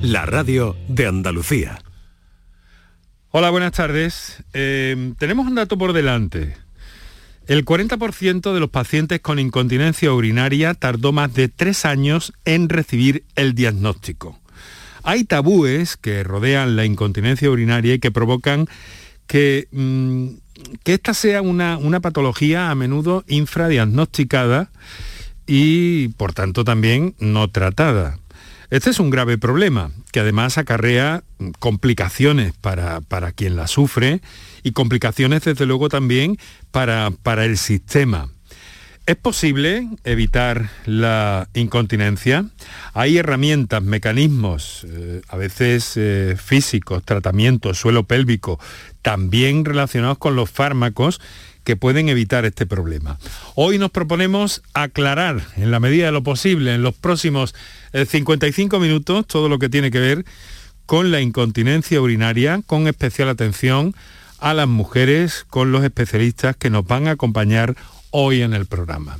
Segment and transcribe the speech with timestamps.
[0.00, 1.78] La radio de Andalucía.
[3.32, 4.42] Hola, buenas tardes.
[4.54, 6.56] Eh, tenemos un dato por delante.
[7.46, 13.24] El 40% de los pacientes con incontinencia urinaria tardó más de tres años en recibir
[13.34, 14.40] el diagnóstico.
[15.02, 18.68] Hay tabúes que rodean la incontinencia urinaria y que provocan
[19.26, 20.28] que, mm,
[20.82, 24.70] que esta sea una patología a menudo infradiagnosticada
[25.46, 28.18] y por tanto también no tratada.
[28.72, 31.24] Este es un grave problema que además acarrea
[31.58, 34.22] complicaciones para, para quien la sufre
[34.62, 36.38] y complicaciones desde luego también
[36.70, 38.30] para, para el sistema.
[39.04, 42.46] ¿Es posible evitar la incontinencia?
[42.94, 48.58] Hay herramientas, mecanismos, eh, a veces eh, físicos, tratamientos, suelo pélvico,
[49.02, 51.20] también relacionados con los fármacos
[51.64, 53.18] que pueden evitar este problema.
[53.54, 57.54] Hoy nos proponemos aclarar en la medida de lo posible en los próximos
[57.92, 60.24] 55 eh, minutos todo lo que tiene que ver
[60.86, 63.94] con la incontinencia urinaria, con especial atención
[64.38, 67.76] a las mujeres, con los especialistas que nos van a acompañar
[68.10, 69.18] hoy en el programa.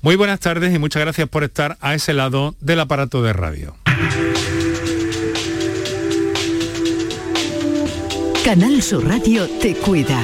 [0.00, 3.76] Muy buenas tardes y muchas gracias por estar a ese lado del aparato de radio.
[8.44, 10.20] Canal Sur Radio te cuida.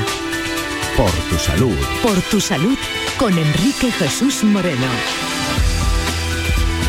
[0.99, 1.77] Por tu salud.
[2.03, 2.77] Por tu salud
[3.21, 4.89] con Enrique Jesús Moreno.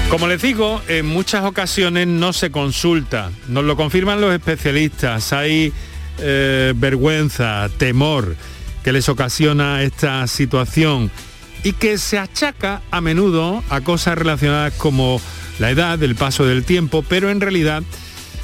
[0.10, 5.72] Como les digo, en muchas ocasiones no se consulta, nos lo confirman los especialistas, hay
[6.18, 8.36] eh, vergüenza, temor
[8.84, 11.12] que les ocasiona esta situación
[11.64, 15.22] y que se achaca a menudo a cosas relacionadas como
[15.60, 17.84] la edad, el paso del tiempo, pero en realidad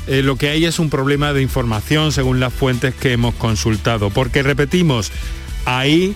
[0.06, 4.12] eh, lo que hay es un problema de información según las fuentes que hemos consultado,
[4.12, 5.12] porque repetimos,
[5.66, 6.16] hay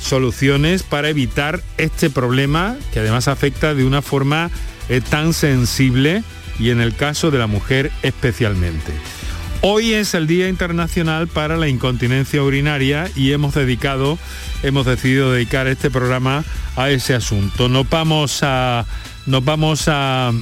[0.00, 4.50] soluciones para evitar este problema que además afecta de una forma
[4.88, 6.22] eh, tan sensible
[6.58, 8.92] y en el caso de la mujer especialmente.
[9.60, 14.18] Hoy es el Día Internacional para la Incontinencia Urinaria y hemos dedicado,
[14.62, 16.44] hemos decidido dedicar este programa
[16.76, 17.68] a ese asunto.
[17.68, 18.86] Nos vamos a,
[19.26, 20.32] nos vamos a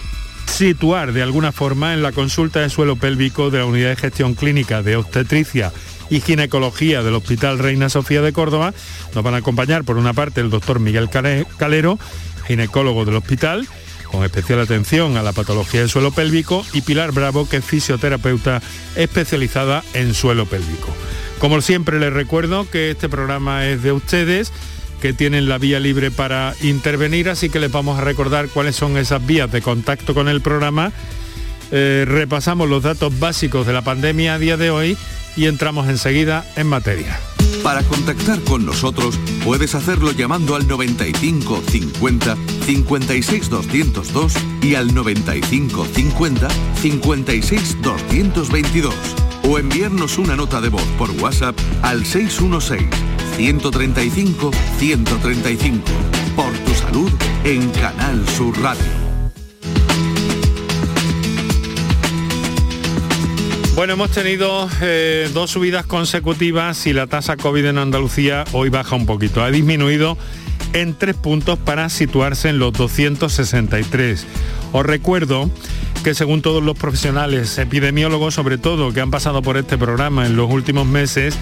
[0.46, 4.34] situar de alguna forma en la consulta de suelo pélvico de la Unidad de Gestión
[4.34, 5.72] Clínica de Obstetricia
[6.10, 8.72] y Ginecología del Hospital Reina Sofía de Córdoba.
[9.14, 11.98] Nos van a acompañar por una parte el doctor Miguel Calero,
[12.46, 13.66] ginecólogo del hospital,
[14.10, 18.62] con especial atención a la patología del suelo pélvico, y Pilar Bravo, que es fisioterapeuta
[18.94, 20.88] especializada en suelo pélvico.
[21.38, 24.52] Como siempre les recuerdo que este programa es de ustedes,
[25.02, 28.96] que tienen la vía libre para intervenir, así que les vamos a recordar cuáles son
[28.96, 30.92] esas vías de contacto con el programa.
[31.70, 34.96] Eh, repasamos los datos básicos de la pandemia a día de hoy
[35.36, 37.18] y entramos enseguida en materia.
[37.62, 45.86] Para contactar con nosotros puedes hacerlo llamando al 95 50 56 202 y al 95
[45.92, 46.48] 50
[46.80, 48.94] 56 222
[49.48, 52.88] o enviarnos una nota de voz por WhatsApp al 616
[53.36, 55.82] 135 135
[56.36, 57.10] por tu salud
[57.44, 59.05] en Canal Sur Radio.
[63.76, 68.96] Bueno, hemos tenido eh, dos subidas consecutivas y la tasa COVID en Andalucía hoy baja
[68.96, 69.44] un poquito.
[69.44, 70.16] Ha disminuido
[70.72, 74.26] en tres puntos para situarse en los 263.
[74.72, 75.50] Os recuerdo
[76.02, 80.36] que según todos los profesionales, epidemiólogos sobre todo, que han pasado por este programa en
[80.36, 81.36] los últimos meses,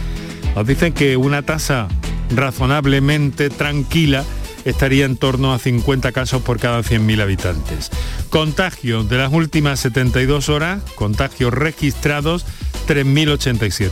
[0.57, 1.87] nos dicen que una tasa
[2.35, 4.25] razonablemente tranquila
[4.65, 7.91] estaría en torno a 50 casos por cada 100.000 habitantes.
[8.31, 12.47] Contagios de las últimas 72 horas, contagios registrados
[12.89, 13.91] 3.087.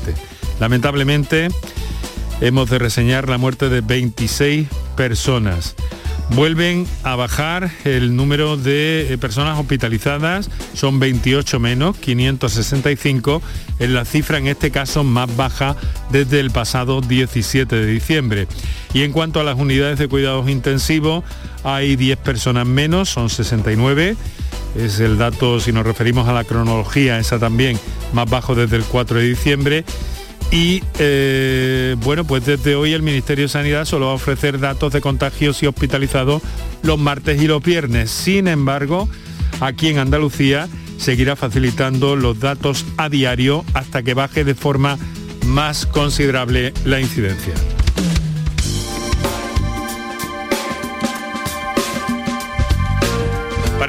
[0.60, 1.48] Lamentablemente
[2.40, 5.74] hemos de reseñar la muerte de 26 personas.
[6.34, 13.42] Vuelven a bajar el número de eh, personas hospitalizadas, son 28 menos, 565,
[13.78, 15.76] en la cifra en este caso más baja
[16.10, 18.48] desde el pasado 17 de diciembre.
[18.94, 21.22] Y en cuanto a las unidades de cuidados intensivos,
[21.64, 24.16] hay 10 personas menos, son 69.
[24.74, 27.78] Es el dato, si nos referimos a la cronología, esa también
[28.14, 29.84] más bajo desde el 4 de diciembre
[30.52, 34.92] y eh, bueno, pues desde hoy el Ministerio de Sanidad solo va a ofrecer datos
[34.92, 36.42] de contagios y hospitalizados
[36.82, 38.10] los martes y los viernes.
[38.10, 39.08] Sin embargo,
[39.60, 40.68] aquí en Andalucía
[40.98, 44.98] seguirá facilitando los datos a diario hasta que baje de forma
[45.46, 47.54] más considerable la incidencia.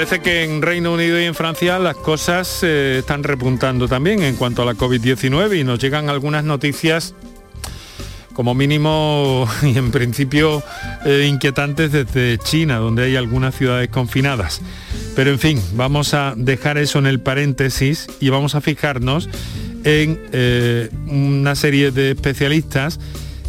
[0.04, 4.36] Parece que en Reino Unido y en Francia las cosas eh, están repuntando también en
[4.36, 7.16] cuanto a la COVID-19 y nos llegan algunas noticias
[8.34, 10.62] como mínimo y en principio
[11.06, 14.62] eh, inquietantes desde China, donde hay algunas ciudades confinadas.
[15.16, 19.30] Pero en fin, vamos a dejar eso en el paréntesis y vamos a fijarnos
[19.86, 23.00] en eh, una serie de especialistas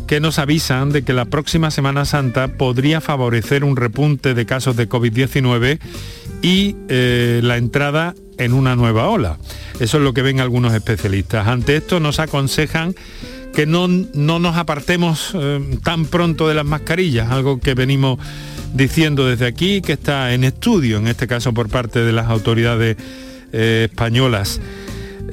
[0.07, 4.77] que nos avisan de que la próxima Semana Santa podría favorecer un repunte de casos
[4.77, 5.79] de COVID-19
[6.43, 9.39] y eh, la entrada en una nueva ola.
[9.81, 11.47] Eso es lo que ven algunos especialistas.
[11.47, 12.95] Ante esto nos aconsejan
[13.55, 18.19] que no, no nos apartemos eh, tan pronto de las mascarillas, algo que venimos
[18.75, 22.97] diciendo desde aquí, que está en estudio, en este caso por parte de las autoridades
[23.53, 24.61] eh, españolas.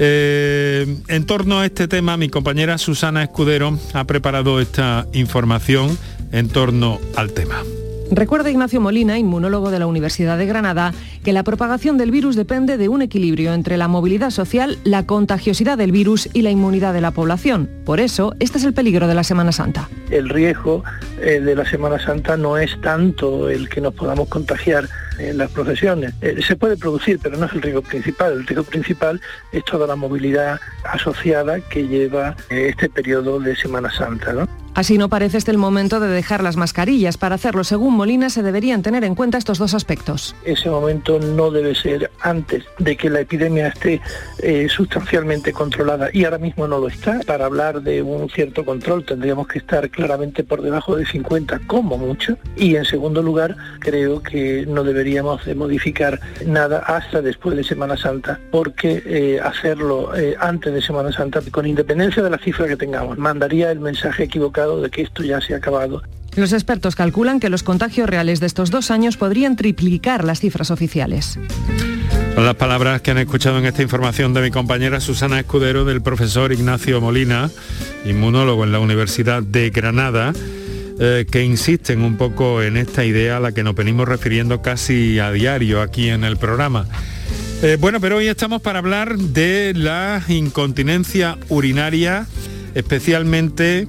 [0.04, 5.96] Eh, en torno a este tema, mi compañera Susana Escudero ha preparado esta información
[6.32, 7.62] en torno al tema.
[8.10, 10.92] Recuerda Ignacio Molina, inmunólogo de la Universidad de Granada,
[11.24, 15.78] que la propagación del virus depende de un equilibrio entre la movilidad social, la contagiosidad
[15.78, 17.70] del virus y la inmunidad de la población.
[17.86, 19.88] Por eso, este es el peligro de la Semana Santa.
[20.10, 20.84] El riesgo
[21.22, 24.90] eh, de la Semana Santa no es tanto el que nos podamos contagiar
[25.30, 26.14] en las profesiones.
[26.22, 28.34] Eh, se puede producir, pero no es el riesgo principal.
[28.34, 29.22] El riesgo principal
[29.52, 34.34] es toda la movilidad asociada que lleva eh, este periodo de Semana Santa.
[34.34, 34.48] ¿no?
[34.74, 37.18] Así no parece este el momento de dejar las mascarillas.
[37.18, 40.34] Para hacerlo, según Molina, se deberían tener en cuenta estos dos aspectos.
[40.46, 44.00] Ese momento no debe ser antes de que la epidemia esté
[44.40, 47.20] eh, sustancialmente controlada y ahora mismo no lo está.
[47.28, 51.98] Para hablar de un cierto control tendríamos que estar claramente por debajo de 50 como
[51.98, 52.38] mucho.
[52.56, 57.98] Y en segundo lugar, creo que no deberíamos de modificar nada hasta después de Semana
[57.98, 62.78] Santa, porque eh, hacerlo eh, antes de Semana Santa, con independencia de la cifra que
[62.78, 66.02] tengamos, mandaría el mensaje equivocado de que esto ya se ha acabado.
[66.38, 70.72] Los expertos calculan que los contagios reales de estos dos años podrían triplicar las cifras
[70.72, 71.38] oficiales.
[72.34, 76.02] Son las palabras que han escuchado en esta información de mi compañera Susana Escudero del
[76.02, 77.50] profesor Ignacio Molina,
[78.06, 80.32] inmunólogo en la Universidad de Granada,
[81.04, 85.18] eh, que insisten un poco en esta idea a la que nos venimos refiriendo casi
[85.18, 86.86] a diario aquí en el programa.
[87.64, 92.28] Eh, bueno, pero hoy estamos para hablar de la incontinencia urinaria,
[92.76, 93.88] especialmente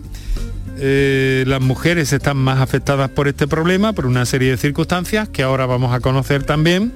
[0.79, 5.43] eh, las mujeres están más afectadas por este problema, por una serie de circunstancias que
[5.43, 6.95] ahora vamos a conocer también.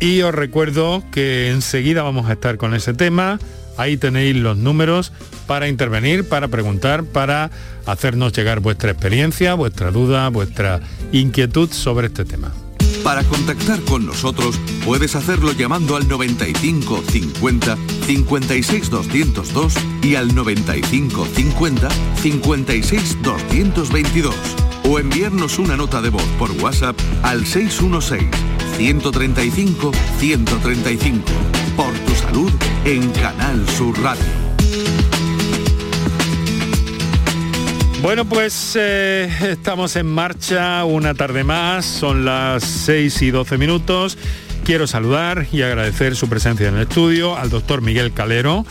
[0.00, 3.38] Y os recuerdo que enseguida vamos a estar con ese tema.
[3.76, 5.12] Ahí tenéis los números
[5.46, 7.50] para intervenir, para preguntar, para
[7.86, 10.80] hacernos llegar vuestra experiencia, vuestra duda, vuestra
[11.12, 12.52] inquietud sobre este tema.
[13.02, 17.76] Para contactar con nosotros puedes hacerlo llamando al 95 50
[18.06, 24.34] 56 202 y al 95 50 56 222
[24.88, 28.28] o enviarnos una nota de voz por WhatsApp al 616
[28.76, 31.65] 135 135 por tu
[32.84, 34.24] en Canal Sur Radio.
[38.02, 44.18] Bueno, pues eh, estamos en marcha una tarde más, son las 6 y 12 minutos.
[44.64, 48.66] Quiero saludar y agradecer su presencia en el estudio al doctor Miguel Calero,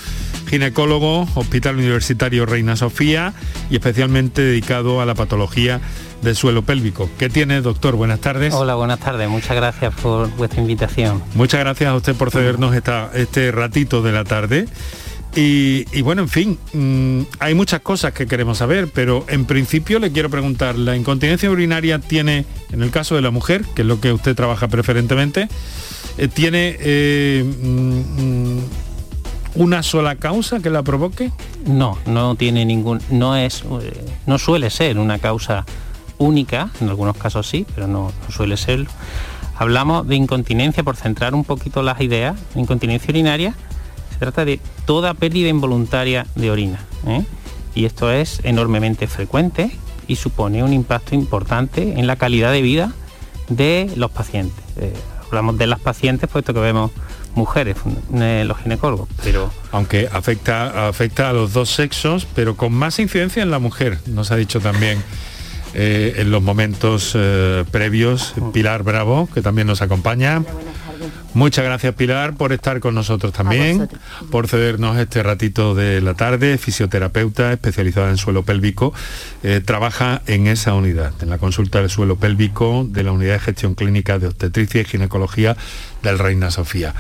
[0.47, 3.33] ginecólogo, Hospital Universitario Reina Sofía
[3.69, 5.81] y especialmente dedicado a la patología
[6.21, 7.09] del suelo pélvico.
[7.17, 7.95] ¿Qué tiene, doctor?
[7.95, 8.53] Buenas tardes.
[8.53, 9.29] Hola, buenas tardes.
[9.29, 11.21] Muchas gracias por vuestra invitación.
[11.35, 14.67] Muchas gracias a usted por cedernos esta, este ratito de la tarde.
[15.37, 20.11] Y, bueno, en fin, mm, hay muchas cosas que queremos saber, pero en principio le
[20.13, 23.99] quiero preguntar, ¿la incontinencia urinaria tiene, en el caso de la mujer, que es lo
[23.99, 25.49] que usted trabaja preferentemente,
[26.17, 28.59] eh, tiene eh, mm,
[29.55, 31.31] una sola causa que la provoque?
[31.65, 35.65] No, no tiene ningún, no es, eh, no suele ser una causa
[36.17, 38.89] única, en algunos casos sí, pero no, suele serlo.
[39.57, 43.55] Hablamos de incontinencia, por centrar un poquito las ideas, incontinencia urinaria
[44.15, 46.79] se trata de toda pérdida involuntaria de orina.
[47.05, 47.25] ¿eh?
[47.73, 49.71] Y esto es enormemente frecuente
[50.07, 52.93] y supone un impacto importante en la calidad de vida
[53.49, 54.63] de los pacientes.
[54.77, 54.93] Eh,
[55.25, 56.91] hablamos de las pacientes puesto que vemos
[57.35, 57.77] mujeres,
[58.13, 59.51] eh, los ginecólogos, pero...
[59.71, 64.31] Aunque afecta, afecta a los dos sexos, pero con más incidencia en la mujer, nos
[64.31, 65.03] ha dicho también
[65.77, 67.17] en los momentos
[67.69, 70.41] previos Pilar Bravo, que también nos acompaña.
[71.35, 73.89] Muchas gracias Pilar por estar con nosotros también,
[74.31, 78.93] por cedernos este ratito de la tarde, fisioterapeuta especializada en suelo pélvico,
[79.43, 83.39] eh, trabaja en esa unidad, en la consulta del suelo pélvico de la unidad de
[83.39, 85.57] gestión clínica de obstetricia y ginecología
[86.03, 86.95] del Reina Sofía.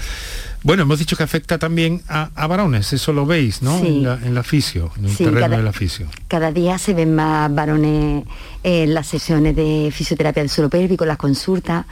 [0.63, 3.77] Bueno, hemos dicho que afecta también a, varones, eso lo veis, ¿no?
[3.77, 6.07] En, la, fisio, en el terreno cada, de la fisio.
[6.27, 8.25] Cada día se ven más varones
[8.63, 11.85] en las sesiones de fisioterapia del suelo pélvico, las consultas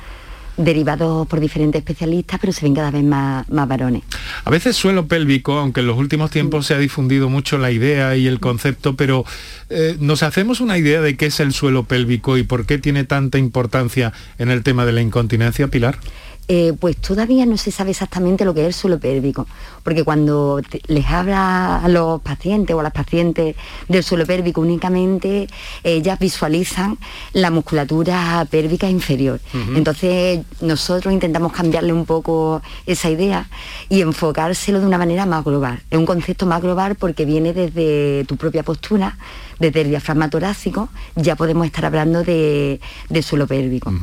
[0.57, 4.03] derivados por diferentes especialistas, pero se ven cada vez más, más varones.
[4.45, 8.15] A veces suelo pélvico, aunque en los últimos tiempos se ha difundido mucho la idea
[8.15, 9.25] y el concepto, pero
[9.69, 13.03] eh, ¿nos hacemos una idea de qué es el suelo pélvico y por qué tiene
[13.03, 15.97] tanta importancia en el tema de la incontinencia, Pilar?
[16.47, 19.47] Eh, pues todavía no se sabe exactamente lo que es el suelo pélvico,
[19.83, 23.55] porque cuando les habla a los pacientes o a las pacientes
[23.87, 25.47] del suelo pélvico únicamente,
[25.83, 26.97] ellas visualizan
[27.31, 29.39] la musculatura pélvica inferior.
[29.75, 33.47] Entonces nosotros intentamos cambiarle un poco esa idea
[33.89, 35.81] y enfocárselo de una manera más global.
[35.89, 39.17] Es un concepto más global porque viene desde tu propia postura,
[39.59, 42.79] desde el diafragma torácico, ya podemos estar hablando de,
[43.21, 43.93] suelo pélvico.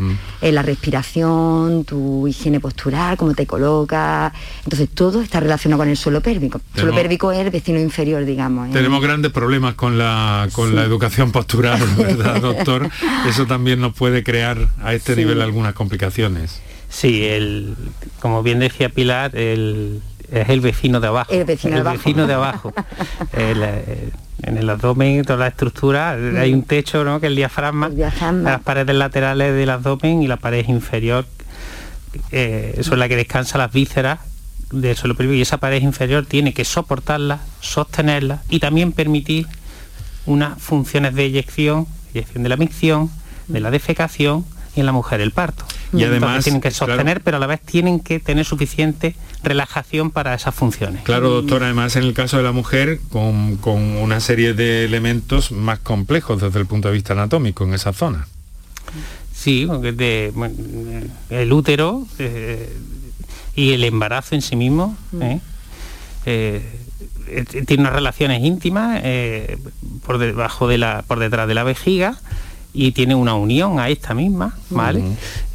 [0.41, 4.33] Eh, la respiración, tu higiene postural, cómo te colocas.
[4.65, 6.61] Entonces todo está relacionado con el suelo pélvico.
[6.75, 8.69] El suelo pélvico es el vecino inferior, digamos.
[8.69, 8.73] ¿eh?
[8.73, 12.89] Tenemos grandes problemas con la, con la educación postural, ¿verdad, doctor?
[13.29, 16.61] Eso también nos puede crear a este nivel algunas complicaciones.
[16.89, 17.77] Sí, el,
[18.19, 21.33] como bien decía Pilar, el, es el vecino de abajo.
[21.33, 22.73] El vecino, de abajo.
[23.33, 24.11] Eh,
[24.43, 27.21] en el abdomen, toda la estructura, hay un techo, ¿no?
[27.21, 31.27] Que el diafragma, las paredes laterales del abdomen y la pared inferior,
[32.33, 34.21] eh, es la que descansa las vísceras
[34.73, 39.47] del suelo pélvico y esa pared inferior tiene que soportarla, sostenerla y también permitir
[40.27, 43.11] unas funciones de eyección, eyección de la micción,
[43.49, 44.45] de la defecación
[44.77, 45.65] y en la mujer el parto.
[45.93, 50.35] Y además tienen que sostener, pero a la vez tienen que tener suficiente relajación para
[50.35, 51.03] esas funciones.
[51.03, 55.79] Claro, doctor, además en el caso de la mujer, con, una serie de elementos más
[55.79, 58.27] complejos desde el punto de vista anatómico en esa zona.
[59.33, 60.33] Sí, de,
[61.31, 62.77] el útero eh,
[63.55, 64.97] y el embarazo en sí mismo.
[65.13, 65.23] Mm.
[65.23, 65.41] ¿eh?
[66.27, 66.63] Eh,
[67.67, 69.03] tiene unas relaciones íntimas
[70.05, 72.19] por debajo de la por detrás de la vejiga
[72.73, 75.03] y tiene una unión a esta misma, ¿vale?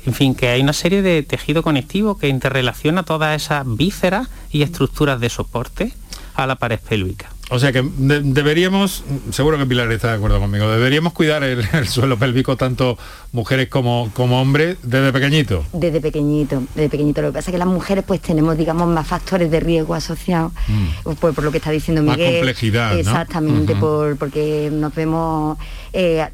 [0.06, 4.62] En fin, que hay una serie de tejido conectivo que interrelaciona todas esas vísceras y
[4.62, 5.94] estructuras de soporte
[6.36, 7.30] a la pared pélvica.
[7.52, 12.18] O sea que deberíamos, seguro que Pilar está de acuerdo conmigo, deberíamos cuidar el, suelo
[12.18, 12.98] pélvico tanto
[13.34, 15.64] mujeres como, como hombres desde pequeñito.
[15.72, 17.22] Desde pequeñito, desde pequeñito.
[17.22, 20.54] Lo que pasa es que las mujeres pues tenemos, digamos, más factores de riesgo asociados,
[20.68, 21.12] mm.
[21.20, 22.20] pues, por lo que está diciendo Miguel.
[22.20, 23.00] Más complejidad.
[23.00, 25.58] Exactamente, por, porque nos vemos...
[25.94, 26.26] Eh,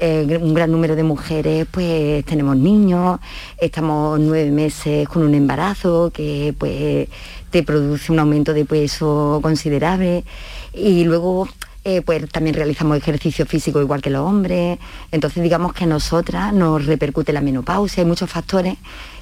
[0.00, 3.20] eh, un gran número de mujeres, pues tenemos niños,
[3.58, 7.08] estamos nueve meses con un embarazo que pues
[7.50, 10.24] te produce un aumento de peso considerable.
[10.72, 11.48] Y luego
[11.84, 14.78] eh, pues también realizamos ejercicio físico igual que los hombres,
[15.12, 18.76] entonces digamos que a nosotras nos repercute la menopausia, hay muchos factores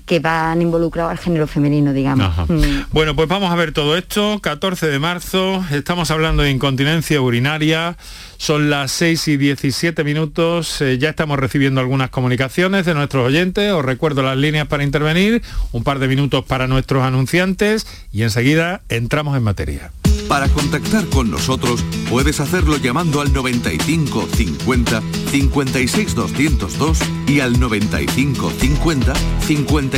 [0.08, 2.34] que van involucrados al género femenino, digamos.
[2.48, 2.90] Mm.
[2.90, 4.40] Bueno, pues vamos a ver todo esto.
[4.40, 7.96] 14 de marzo, estamos hablando de incontinencia urinaria.
[8.38, 10.80] Son las 6 y 17 minutos.
[10.80, 13.70] Eh, ya estamos recibiendo algunas comunicaciones de nuestros oyentes.
[13.72, 18.80] Os recuerdo las líneas para intervenir, un par de minutos para nuestros anunciantes y enseguida
[18.88, 19.92] entramos en materia.
[20.28, 28.50] Para contactar con nosotros puedes hacerlo llamando al 95 50 56 202 y al 95
[28.50, 29.14] 50
[29.46, 29.97] 56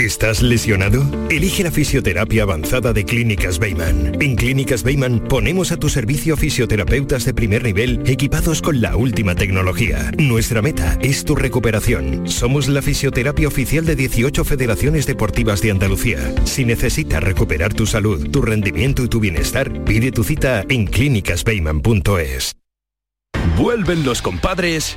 [0.00, 1.04] ¿Estás lesionado?
[1.28, 4.16] Elige la fisioterapia avanzada de Clínicas Beyman.
[4.22, 9.34] En Clínicas Beyman ponemos a tu servicio fisioterapeutas de primer nivel equipados con la última
[9.34, 10.10] tecnología.
[10.16, 12.26] Nuestra meta es tu recuperación.
[12.26, 16.34] Somos la fisioterapia oficial de 18 federaciones deportivas de Andalucía.
[16.44, 22.56] Si necesitas recuperar tu salud, tu rendimiento y tu bienestar, pide tu cita en clínicasbeyman.es.
[23.58, 24.96] Vuelven los compadres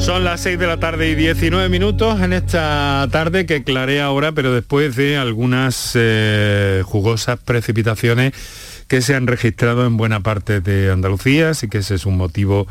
[0.00, 4.32] Son las 6 de la tarde y 19 minutos en esta tarde que clarea ahora,
[4.32, 8.32] pero después de algunas eh, jugosas precipitaciones
[8.88, 12.66] que se han registrado en buena parte de Andalucía, así que ese es un motivo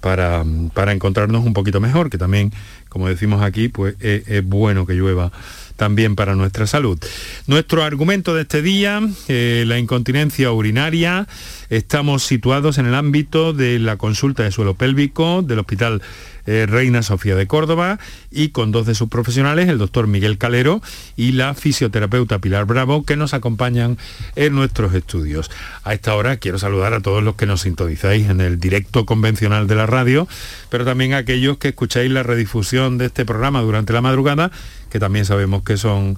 [0.00, 2.52] para, para encontrarnos un poquito mejor, que también,
[2.88, 5.32] como decimos aquí, pues es, es bueno que llueva
[5.80, 6.98] también para nuestra salud.
[7.46, 11.26] Nuestro argumento de este día, eh, la incontinencia urinaria,
[11.70, 16.02] estamos situados en el ámbito de la consulta de suelo pélvico del Hospital
[16.50, 20.82] eh, Reina Sofía de Córdoba y con dos de sus profesionales, el doctor Miguel Calero
[21.16, 23.98] y la fisioterapeuta Pilar Bravo, que nos acompañan
[24.34, 25.48] en nuestros estudios.
[25.84, 29.68] A esta hora quiero saludar a todos los que nos sintonizáis en el directo convencional
[29.68, 30.26] de la radio,
[30.70, 34.50] pero también a aquellos que escucháis la redifusión de este programa durante la madrugada,
[34.90, 36.16] que también sabemos que son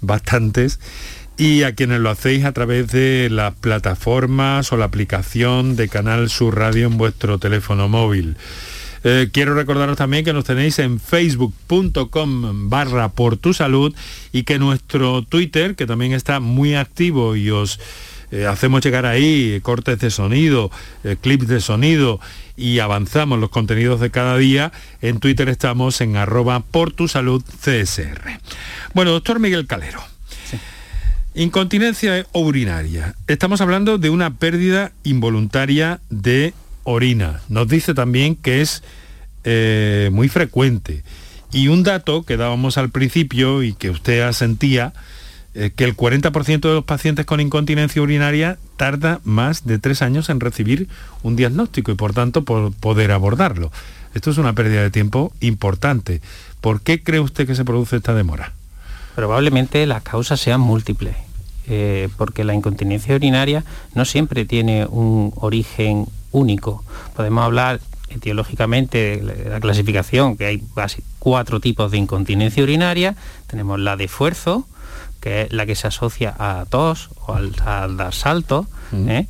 [0.00, 0.80] bastantes
[1.36, 6.30] y a quienes lo hacéis a través de las plataformas o la aplicación de Canal
[6.30, 8.36] Sur Radio en vuestro teléfono móvil.
[9.04, 13.94] Eh, quiero recordaros también que nos tenéis en facebook.com barra por tu salud
[14.32, 17.78] y que nuestro Twitter, que también está muy activo y os
[18.30, 20.70] eh, hacemos llegar ahí cortes de sonido,
[21.04, 22.20] eh, clips de sonido
[22.56, 27.42] y avanzamos los contenidos de cada día, en Twitter estamos en arroba por tu salud
[27.42, 28.40] CSR.
[28.94, 30.02] Bueno, doctor Miguel Calero.
[31.34, 33.14] Incontinencia urinaria.
[33.28, 36.52] Estamos hablando de una pérdida involuntaria de
[36.88, 37.40] orina.
[37.48, 38.82] Nos dice también que es
[39.44, 41.02] eh, muy frecuente.
[41.52, 44.92] Y un dato que dábamos al principio y que usted asentía,
[45.54, 50.30] eh, que el 40% de los pacientes con incontinencia urinaria tarda más de tres años
[50.30, 50.88] en recibir
[51.22, 53.70] un diagnóstico y por tanto por poder abordarlo.
[54.14, 56.22] Esto es una pérdida de tiempo importante.
[56.62, 58.52] ¿Por qué cree usted que se produce esta demora?
[59.14, 61.16] Probablemente las causas sean múltiples.
[61.70, 63.62] Eh, porque la incontinencia urinaria
[63.94, 66.84] no siempre tiene un origen único.
[67.14, 67.80] Podemos hablar
[68.10, 70.62] etiológicamente de la clasificación, que hay
[71.18, 73.16] cuatro tipos de incontinencia urinaria.
[73.46, 74.66] Tenemos la de esfuerzo,
[75.20, 77.52] que es la que se asocia a tos o al,
[77.96, 78.66] dar salto.
[78.92, 79.26] ¿eh?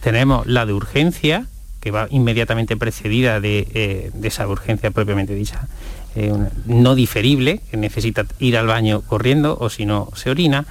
[0.00, 1.46] Tenemos la de urgencia,
[1.80, 5.68] que va inmediatamente precedida de, eh, esa urgencia propiamente dicha,
[6.14, 6.32] eh,
[6.66, 10.66] no diferible, que necesita ir al baño corriendo o si no se orina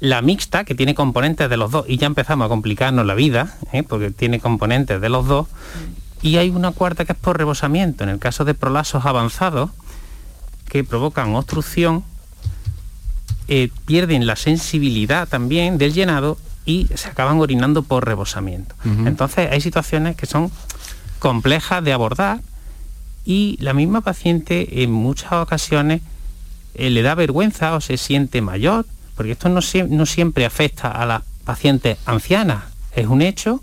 [0.00, 3.54] la mixta, que tiene componentes de los dos, y ya empezamos a complicarnos la vida,
[3.72, 3.82] ¿eh?
[3.82, 5.48] porque tiene componentes de los dos,
[6.22, 9.70] y hay una cuarta que es por rebosamiento, en el caso de prolasos avanzados,
[10.68, 12.04] que provocan obstrucción,
[13.48, 18.74] eh, pierden la sensibilidad también del llenado y se acaban orinando por rebosamiento.
[18.84, 20.50] Entonces hay situaciones que son
[21.18, 22.40] complejas de abordar
[23.24, 26.02] y la misma paciente en muchas ocasiones
[26.74, 28.84] eh, le da vergüenza o se siente mayor
[29.18, 32.62] porque esto no, siempre afecta a las pacientes ancianas.
[32.94, 33.60] Es un hecho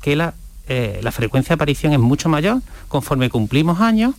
[0.00, 0.34] que la,
[0.68, 4.14] eh, frecuencia de aparición es mucho mayor conforme cumplimos años,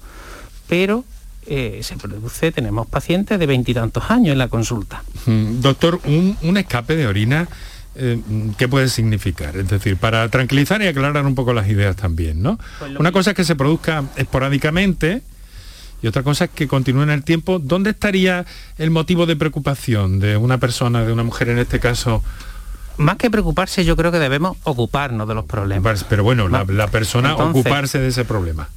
[0.67, 1.06] pero
[1.48, 5.04] eh, se produce, tenemos pacientes de veintitantos años en la consulta.
[5.26, 7.48] Mm, doctor, un, escape de orina,
[7.96, 8.19] eh,
[8.58, 9.56] ¿qué puede significar?
[9.56, 12.60] Es decir, para tranquilizar y aclarar un poco las ideas también, ¿no?
[12.80, 15.22] Pues Una cosa es que se produzca esporádicamente,
[16.04, 17.60] y otra cosa es que continúe en el tiempo.
[17.60, 18.46] ¿Dónde estaría
[18.78, 22.22] el motivo de preocupación de una persona, de una mujer en este caso?
[22.98, 26.06] Más que preocuparse, yo creo que debemos ocuparnos de los problemas.
[26.10, 28.68] Pero bueno, la, persona ocuparse de ese problema.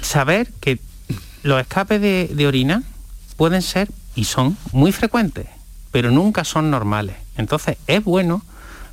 [0.00, 0.78] Saber que
[1.42, 2.84] los escapes de, orina
[3.36, 5.48] pueden ser y son muy frecuentes,
[5.90, 7.16] pero nunca son normales.
[7.36, 8.42] Entonces es bueno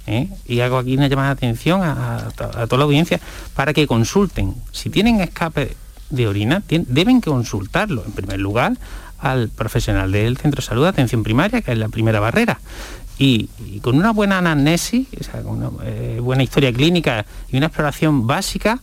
[0.07, 0.29] ¿eh?
[0.47, 3.19] y hago aquí una llamada de atención a, a, toda la audiencia
[3.53, 4.55] para que consulten.
[4.71, 5.77] Si tienen escape
[6.13, 8.77] de orina deben consultarlo, en primer lugar,
[9.19, 12.59] al profesional del centro de salud de atención primaria, que es la primera barrera.
[13.17, 13.49] Y,
[13.81, 15.07] con una buena anamnesis,
[15.43, 18.79] con una eh, buena historia clínica y una exploración básica,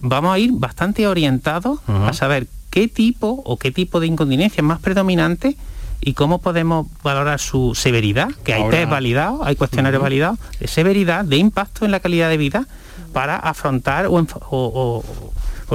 [0.00, 4.64] vamos a ir bastante orientados a saber qué tipo o qué tipo de incontinencia es
[4.64, 5.56] más predominante
[6.00, 11.24] y cómo podemos valorar su severidad, que hay test validados, hay cuestionarios validados, de severidad,
[11.24, 12.66] de impacto en la calidad de vida
[13.12, 15.04] para afrontar o, o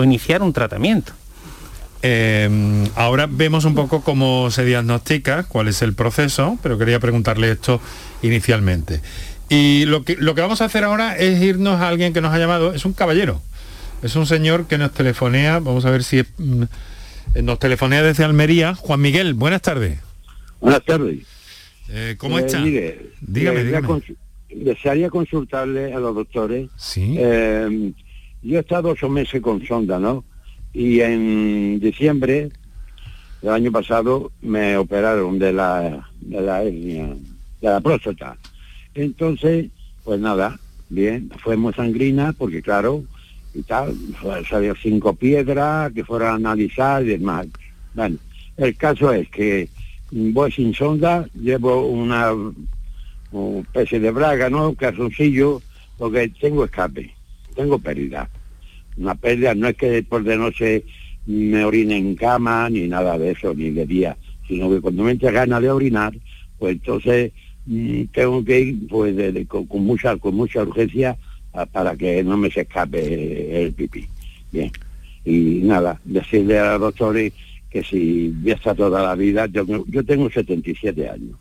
[0.03, 1.13] iniciar un tratamiento.
[2.07, 7.49] Eh, ahora vemos un poco cómo se diagnostica, cuál es el proceso, pero quería preguntarle
[7.49, 7.81] esto
[8.21, 9.01] inicialmente.
[9.49, 12.31] Y lo que, lo que vamos a hacer ahora es irnos a alguien que nos
[12.31, 13.41] ha llamado, es un caballero,
[14.03, 16.63] es un señor que nos telefonea, vamos a ver si mm,
[17.41, 18.75] nos telefonea desde Almería.
[18.75, 19.99] Juan Miguel, buenas tardes.
[20.59, 21.25] Buenas tardes.
[21.89, 22.61] Eh, ¿Cómo está?
[22.61, 24.01] dígame, dígame.
[24.49, 26.69] desearía consultarle a los doctores.
[26.75, 27.15] Sí.
[27.17, 27.93] Eh,
[28.41, 30.23] yo he estado ocho meses con sonda, ¿no?
[30.73, 32.49] Y en diciembre
[33.41, 37.17] del año pasado me operaron de la, de
[37.61, 38.37] la próstata.
[38.93, 39.67] Entonces,
[40.03, 43.03] Pues nada, bien, fue muy sangrina porque claro,
[43.55, 43.95] y tal,
[44.47, 47.47] salió cinco piedras que fueron a analizar y demás.
[47.95, 48.17] Bueno,
[48.57, 49.67] el caso es que
[50.11, 52.33] voy sin sonda, llevo una,
[53.61, 54.69] especie de braga, ¿no?
[54.69, 55.61] Un calzoncillo,
[55.97, 57.14] porque tengo escape,
[57.55, 58.29] tengo pérdida.
[58.97, 60.83] Una pérdida no es que por de noche
[61.25, 65.11] me orine en cama, ni nada de eso, ni de día, sino que cuando me
[65.11, 66.13] entra ganas de orinar,
[66.59, 67.31] pues entonces
[67.65, 69.15] mm, tengo que ir pues
[69.47, 71.17] con, mucha con mucha urgencia
[71.71, 74.05] para que no me se escape el pipí.
[74.51, 74.71] Bien.
[75.23, 77.33] Y nada, decirle a los doctores
[77.69, 81.37] que si ya está toda la vida, yo, yo tengo 77 años,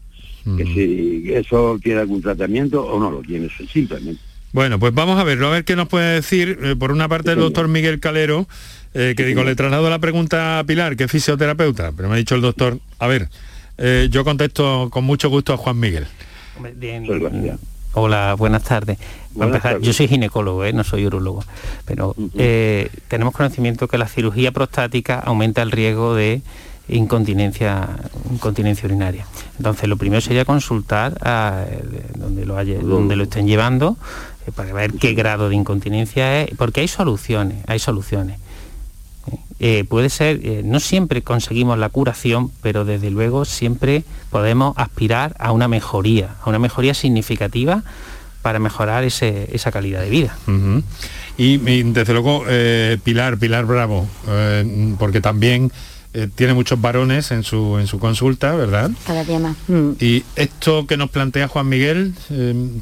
[0.56, 4.20] que si eso tiene algún tratamiento o no lo tiene, simplemente.
[4.54, 7.32] Bueno, pues vamos a verlo, a ver qué nos puede decir, eh, por una parte,
[7.32, 8.46] el doctor Miguel Calero,
[8.94, 12.18] eh, que digo, le traslado la pregunta a Pilar, que es fisioterapeuta, pero me ha
[12.18, 13.28] dicho el doctor, a ver,
[13.78, 16.06] eh, yo contesto con mucho gusto a Juan Miguel.
[16.76, 17.04] Bien,
[17.94, 18.96] Hola, buenas tardes.
[19.80, 20.72] Yo soy ginecólogo, ¿eh?
[20.72, 21.42] no soy urologo,
[21.84, 26.42] pero eh, tenemos conocimiento que la cirugía prostática aumenta el riesgo de
[26.88, 27.88] incontinencia,
[28.30, 29.26] incontinencia urinaria.
[29.58, 31.64] Entonces, lo primero sería consultar a
[32.16, 33.96] donde lo, donde lo estén llevando
[34.52, 38.38] para ver qué grado de incontinencia es, porque hay soluciones, hay soluciones.
[39.88, 45.68] puede ser, no siempre conseguimos la curación, pero desde luego siempre podemos aspirar a una
[45.68, 47.82] mejoría, a una mejoría significativa
[48.44, 50.36] para mejorar esa calidad de vida.
[51.38, 55.72] y, desde luego, eh, Pilar, Pilar Bravo, eh, porque también
[56.14, 58.90] eh, tiene muchos varones en su, en su consulta, ¿verdad?
[59.06, 59.56] Cada día más.
[59.68, 59.90] Mm.
[60.00, 62.14] Y esto que nos plantea Juan Miguel,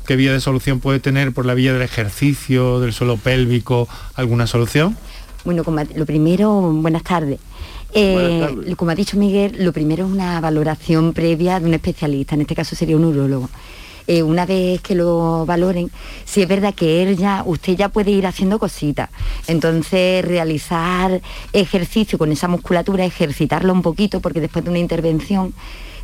[0.06, 4.46] ¿qué vía de solución puede tener por la vía del ejercicio, del suelo pélvico, alguna
[4.46, 4.96] solución?
[5.44, 5.64] Bueno,
[5.96, 7.40] lo primero, buenas tardes.
[7.94, 12.42] Eh, como ha dicho Miguel, lo primero es una valoración previa de un especialista, en
[12.42, 13.50] este caso sería un urólogo.
[14.06, 15.90] Eh, una vez que lo valoren,
[16.24, 19.10] si es verdad que él ya, usted ya puede ir haciendo cositas.
[19.46, 21.20] Entonces, realizar
[21.52, 25.54] ejercicio con esa musculatura, ejercitarlo un poquito, porque después de una intervención,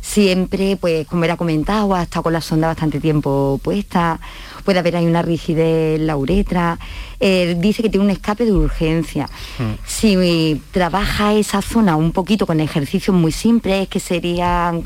[0.01, 4.19] siempre, pues como era comentado, ha estado con la sonda bastante tiempo puesta,
[4.63, 6.77] puede haber ahí una rigidez en la uretra,
[7.19, 9.29] dice que tiene un escape de urgencia.
[9.57, 9.73] Hmm.
[9.85, 14.83] Si trabaja esa zona un poquito con ejercicios muy simples, que serían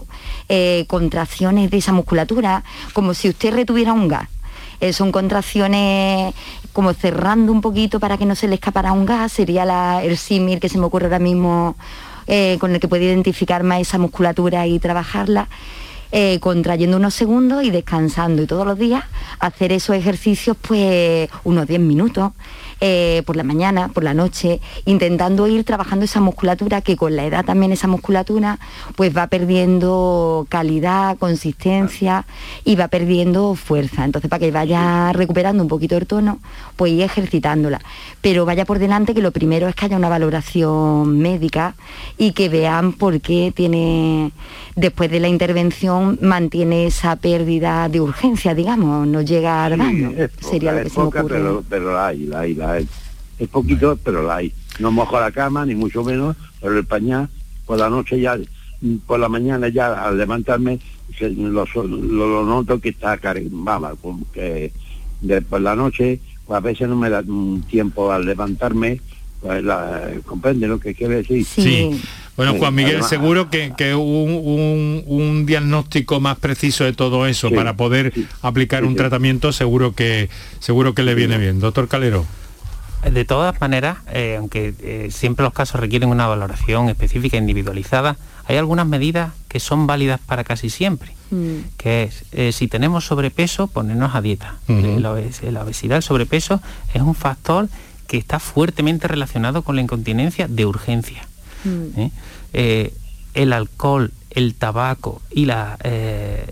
[0.49, 4.27] eh, contracciones de esa musculatura, como si usted retuviera un gas.
[4.79, 6.33] Eh, son contracciones
[6.73, 10.59] como cerrando un poquito para que no se le escapara un gas, sería el símil
[10.59, 11.75] que se me ocurre ahora mismo
[12.27, 15.47] eh, con el que puede identificar más esa musculatura y trabajarla.
[16.15, 19.03] Eh, contrayendo unos segundos y descansando y todos los días
[19.39, 22.33] hacer esos ejercicios pues unos 10 minutos
[22.85, 27.23] eh, por la mañana, por la noche, intentando ir trabajando esa musculatura que con la
[27.23, 28.59] edad también esa musculatura
[28.97, 32.25] pues va perdiendo calidad, consistencia
[32.65, 34.03] y va perdiendo fuerza.
[34.03, 36.39] Entonces para que vaya recuperando un poquito el tono,
[36.75, 37.79] pues ir ejercitándola.
[38.19, 41.75] Pero vaya por delante que lo primero es que haya una valoración médica
[42.17, 44.33] y que vean por qué tiene,
[44.75, 50.11] después de la intervención, mantiene esa pérdida de urgencia, digamos, no llega al daño.
[50.41, 51.27] Sería lo que se me ocurre.
[51.29, 54.53] Pero, pero la hay, la hay, la es poquito, pero la hay.
[54.79, 57.29] No mojo la cama, ni mucho menos, pero el pañal,
[57.65, 58.37] por la noche ya,
[59.05, 60.79] por la mañana ya al levantarme,
[61.19, 63.19] lo, lo, noto que está
[63.51, 63.97] vamos,
[64.33, 64.71] que
[65.21, 67.23] de, por la noche, pues a veces no me da
[67.69, 68.99] tiempo al levantarme,
[69.41, 69.63] pues
[70.25, 71.45] comprende lo que quiere decir.
[71.45, 72.01] Sí.
[72.35, 78.11] Bueno, Juan Miguel, seguro que, un, un, diagnóstico más preciso de todo eso para poder
[78.41, 81.59] aplicar un tratamiento, seguro que seguro que le viene bien.
[81.59, 82.25] Doctor Calero.
[83.11, 88.57] De todas maneras, eh, aunque eh, siempre los casos requieren una valoración específica individualizada, hay
[88.57, 91.57] algunas medidas que son válidas para casi siempre, mm.
[91.77, 94.55] que es, eh, si tenemos sobrepeso, ponernos a dieta.
[94.67, 96.61] la, obesidad, el sobrepeso
[96.93, 97.67] es un factor
[98.07, 101.27] que está fuertemente relacionado con la incontinencia de urgencia.
[101.65, 102.09] Mm.
[103.33, 105.77] el alcohol, el tabaco y la,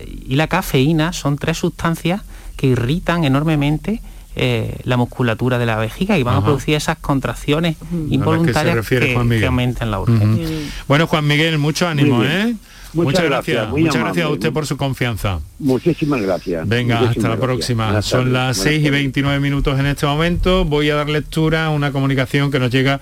[0.06, 2.22] y la cafeína son tres sustancias
[2.56, 4.00] que irritan enormemente
[4.34, 7.76] eh, la musculatura de la vejiga y van a producir esas contracciones
[8.08, 9.14] involuntarias que,
[9.46, 10.46] aumentan la urgencia.
[10.88, 12.54] Bueno, Juan Miguel, mucho ánimo, ¿eh?
[12.94, 13.68] Muchas, gracias.
[13.70, 15.40] Muchas gracias a usted por su confianza.
[15.58, 16.68] Muchísimas gracias.
[16.68, 18.02] Venga, hasta la próxima.
[18.02, 20.64] Son las 6 y 29 minutos en este momento.
[20.64, 23.00] Voy a dar lectura a una comunicación que nos llega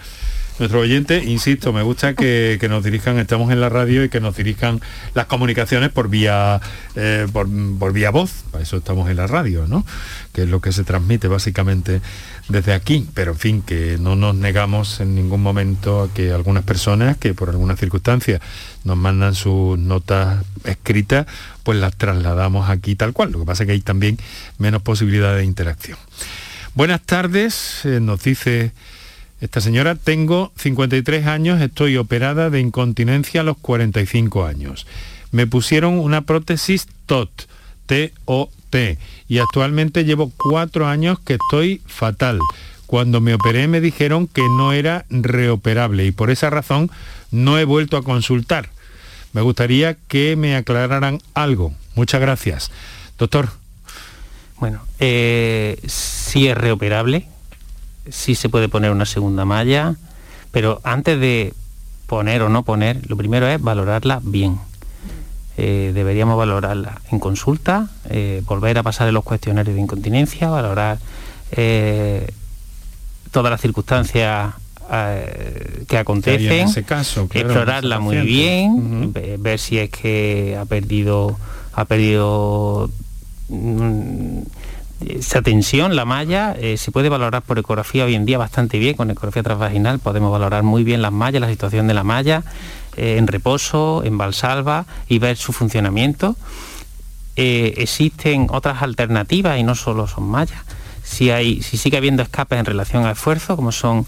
[0.60, 4.36] nuestro oyente, insisto, me gusta que, nos dirijan, estamos en la radio y que nos
[4.36, 4.80] dirijan
[5.14, 6.60] las comunicaciones por vía,
[6.96, 9.86] eh, por, por, vía voz, para eso estamos en la radio, ¿no?
[10.34, 12.02] Que es lo que se transmite básicamente
[12.50, 16.64] desde aquí, pero en fin, que no nos negamos en ningún momento a que algunas
[16.64, 18.40] personas que por alguna circunstancia
[18.84, 21.26] nos mandan sus notas escritas,
[21.62, 23.32] pues las trasladamos aquí tal cual.
[23.32, 24.18] Lo que pasa es que hay también
[24.58, 25.96] menos posibilidad de interacción.
[26.74, 28.72] Buenas tardes, eh, nos dice
[29.40, 34.86] esta señora, tengo 53 años, estoy operada de incontinencia a los 45 años.
[35.32, 37.30] Me pusieron una prótesis TOT,
[37.86, 38.98] T-O-T,
[39.28, 42.38] y actualmente llevo cuatro años que estoy fatal.
[42.86, 46.90] Cuando me operé me dijeron que no era reoperable y por esa razón
[47.30, 48.70] no he vuelto a consultar.
[49.32, 51.72] Me gustaría que me aclararan algo.
[51.94, 52.70] Muchas gracias.
[53.16, 53.50] Doctor.
[54.58, 57.26] Bueno, eh, sí es reoperable,
[58.08, 59.94] sí se puede poner una segunda malla,
[60.50, 61.54] pero antes de
[62.06, 64.58] poner o no poner, lo primero es valorarla bien.
[65.56, 70.98] Eh, deberíamos valorarla en consulta, eh, volver a pasar en los cuestionarios de incontinencia, valorar
[73.32, 74.54] todas las circunstancias
[75.86, 81.38] que acontecen, explorarla muy bien, ver si es que ha perdido,
[81.74, 82.90] ha perdido
[83.48, 84.29] mm,
[85.06, 88.96] esa tensión, la malla, eh, se puede valorar por ecografía hoy en día bastante bien,
[88.96, 92.42] con ecografía transvaginal podemos valorar muy bien las mallas, la situación de la malla,
[92.96, 96.36] eh, en reposo, en valsalva y ver su funcionamiento.
[97.36, 100.60] Eh, existen otras alternativas y no solo son mallas.
[101.02, 104.06] Si, hay, si sigue habiendo escapes en relación al esfuerzo, como son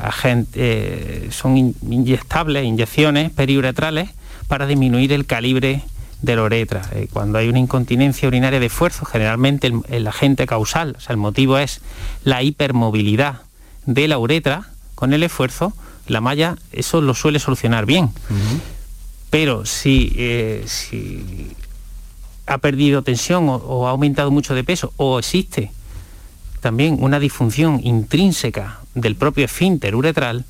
[0.00, 4.10] agentes, son inyectables, inyecciones periuretrales
[4.46, 5.82] para disminuir el calibre
[6.22, 6.82] de la uretra.
[6.92, 11.18] Eh, cuando hay una incontinencia urinaria de esfuerzo, generalmente el, agente causal, o sea, el
[11.18, 11.80] motivo es
[12.24, 13.42] la hipermovilidad
[13.86, 15.72] de la uretra con el esfuerzo,
[16.06, 18.10] la malla eso lo suele solucionar bien.
[19.30, 21.54] Pero si, eh, si,
[22.46, 25.70] ha perdido tensión o, ha aumentado mucho de peso o existe
[26.60, 30.44] también una disfunción intrínseca del propio esfínter uretral,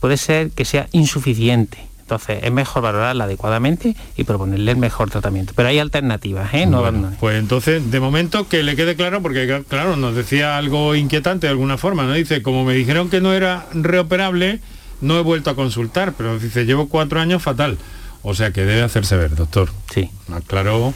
[0.00, 5.52] puede ser que sea insuficiente entonces es mejor valorarla adecuadamente y proponerle el mejor tratamiento.
[5.54, 6.64] Pero hay alternativas, ¿eh?
[6.64, 6.82] No
[7.20, 11.50] Pues entonces, de momento que le quede claro, porque claro, nos decía algo inquietante de
[11.50, 12.14] alguna forma, ¿no?
[12.14, 14.60] Dice, como me dijeron que no era reoperable,
[15.02, 17.76] no he vuelto a consultar, pero dice, llevo cuatro años fatal.
[18.22, 19.68] O sea que debe hacerse ver, doctor.
[19.92, 20.10] Sí.
[20.28, 20.94] Más claro,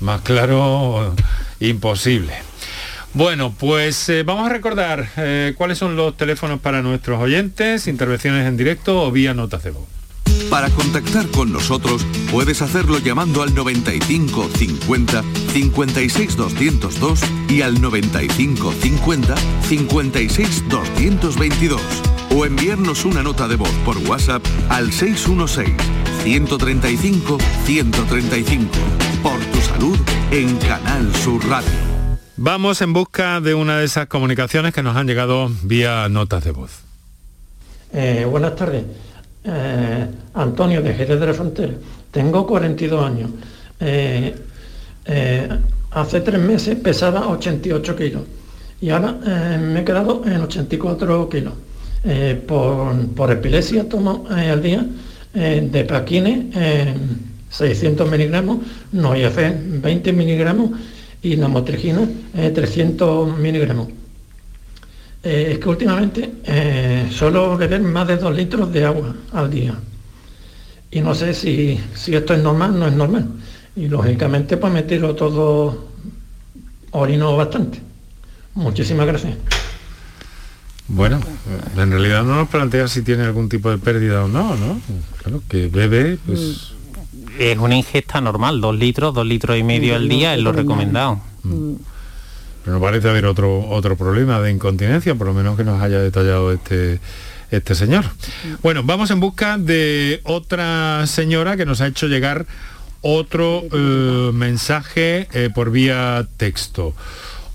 [0.00, 1.14] más claro,
[1.60, 2.34] imposible.
[3.14, 8.46] Bueno, pues eh, vamos a recordar eh, cuáles son los teléfonos para nuestros oyentes, intervenciones
[8.46, 9.86] en directo o vía notas de voz.
[10.50, 18.72] Para contactar con nosotros puedes hacerlo llamando al 95 50 56 202 y al 95
[18.72, 21.80] 50 56 222
[22.36, 25.74] o enviarnos una nota de voz por WhatsApp al 616
[26.22, 28.70] 135 135
[29.22, 29.98] por tu salud
[30.30, 31.70] en Canal Sur Radio.
[32.36, 36.50] Vamos en busca de una de esas comunicaciones que nos han llegado vía notas de
[36.50, 36.80] voz.
[37.92, 38.84] Eh, buenas tardes.
[39.44, 41.72] Eh, Antonio de Jerez de la Frontera.
[42.10, 43.30] Tengo 42 años.
[43.80, 44.34] Eh,
[45.04, 45.48] eh,
[45.90, 48.22] hace tres meses pesaba 88 kilos
[48.80, 49.12] y ahora
[49.58, 51.54] me he quedado en 84 kilos.
[52.46, 54.84] Por, epilepsia tomo al día
[55.34, 56.46] de paquines
[57.50, 58.58] 600 miligramos,
[58.92, 60.70] fe 20 miligramos
[61.22, 64.01] y la motrigina 300 miligramos.
[65.24, 69.74] Eh, es que últimamente eh, suelo beber más de dos litros de agua al día.
[70.90, 73.28] Y no sé si, esto es normal, no es normal.
[73.76, 75.88] Y lógicamente pues me tiro todo,
[76.90, 77.80] orino bastante.
[78.54, 79.34] Muchísimas gracias.
[80.88, 81.20] Bueno,
[81.76, 84.80] en realidad no nos plantea si tiene algún tipo de pérdida o no, ¿no?
[85.22, 86.74] Claro, que bebe, pues...
[87.38, 91.20] Es una ingesta normal, dos litros, dos litros y medio al día es lo recomendado.
[91.44, 91.74] Mm.
[92.64, 95.98] Pero no parece haber otro, otro problema de incontinencia, por lo menos que nos haya
[95.98, 97.00] detallado este,
[97.50, 98.04] este señor.
[98.62, 102.46] Bueno, vamos en busca de otra señora que nos ha hecho llegar
[103.02, 106.94] otro eh, mensaje eh, por vía texto.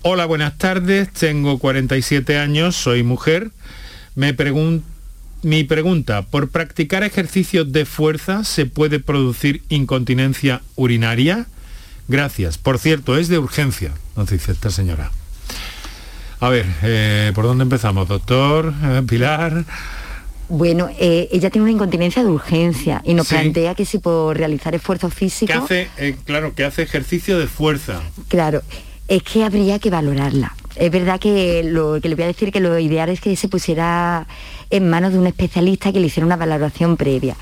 [0.02, 3.52] Hola, buenas tardes, tengo 47 años, soy mujer.
[4.16, 4.36] Me
[5.44, 11.46] mi pregunta, ¿por practicar ejercicios de fuerza se puede producir incontinencia urinaria?
[12.08, 12.58] Gracias.
[12.58, 15.12] Por cierto, es de urgencia, nos dice esta señora.
[16.40, 18.74] A ver, eh, ¿por dónde empezamos, doctor?
[18.84, 19.66] Eh, Pilar.
[20.50, 24.74] Bueno, eh, ella tiene una incontinencia de urgencia y nos plantea que si por realizar
[24.74, 25.52] esfuerzo físico...
[25.52, 25.58] Que
[25.98, 28.02] hace, claro, que hace ejercicio de fuerza.
[28.30, 28.62] Claro,
[29.08, 30.56] es que habría que valorarla.
[30.76, 33.50] Es verdad que lo que le voy a decir que lo ideal es que se
[33.50, 34.28] pusiera
[34.70, 37.36] en manos de un especialista que le hiciera una valoración previa.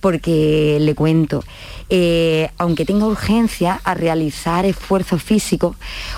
[0.00, 1.44] Porque le cuento,
[1.88, 5.76] eh, aunque tenga urgencia a realizar esfuerzos físicos,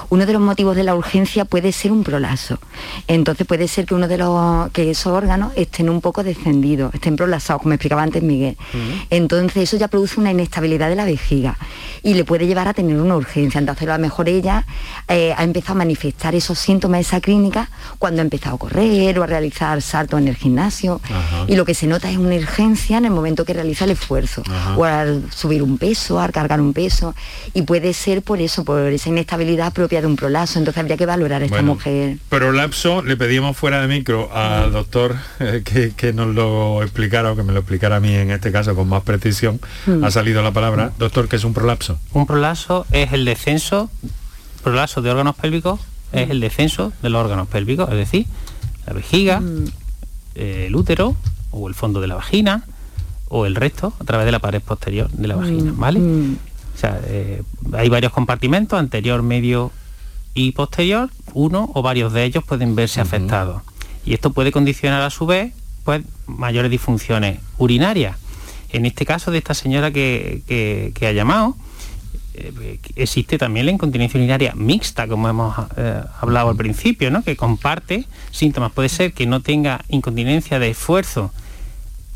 [0.09, 2.59] uno de los motivos de la urgencia puede ser un prolazo.
[3.09, 7.17] Entonces puede ser que uno de los que esos órganos estén un poco descendidos, estén
[7.17, 8.57] prolazados, como explicaba antes Miguel.
[9.11, 11.59] Entonces eso ya produce una inestabilidad de la vejiga
[12.03, 13.59] y le puede llevar a tener una urgencia.
[13.59, 14.65] Entonces a lo mejor ella
[15.09, 19.19] eh, ha empezado a manifestar esos síntomas de esa clínica cuando ha empezado a correr
[19.19, 20.54] o a realizar saltos en el gimnasio.
[21.47, 24.43] Y lo que se nota es una urgencia en el momento que realiza el esfuerzo
[24.77, 27.15] o al subir un peso, al cargar un peso.
[27.53, 30.59] Y puede ser por eso, por esa inestabilidad propia de un prolazo.
[30.59, 32.19] Entonces habría que valorar a esta mujer.
[32.29, 37.43] Prolapso, le pedíamos fuera de micro al doctor eh, que, nos lo explicara o que
[37.43, 39.61] me lo explicara a mí en este caso con más precisión.
[39.87, 40.05] Mm.
[40.05, 40.93] Ha salido la palabra.
[40.99, 41.99] Doctor, ¿qué es un prolapso?
[42.13, 43.91] Un prolapso es el descenso,
[44.63, 45.81] prolapso de órganos pélvicos
[46.15, 48.27] es el descenso de los órganos pélvicos, es decir,
[48.87, 49.43] la vejiga,
[50.35, 51.17] eh, el útero
[51.51, 52.65] o el fondo de la vagina
[53.29, 56.01] o el resto a través de la pared posterior de la vagina, ¿vale?
[56.01, 57.43] O sea, eh,
[57.73, 59.71] hay varios compartimentos, anterior, medio
[60.35, 63.63] y posterior, uno o varios de ellos pueden verse afectados.
[64.05, 65.53] Y esto puede condicionar a su vez
[65.85, 68.17] pues, mayores disfunciones urinarias.
[68.71, 70.43] En este caso de esta señora que,
[70.95, 71.57] que ha llamado,
[72.35, 77.23] eh, existe también la incontinencia urinaria mixta, como hemos eh, hablado al principio, ¿no?
[77.23, 78.73] que comparte síntomas.
[78.73, 81.33] Puede ser que no tenga incontinencia de esfuerzo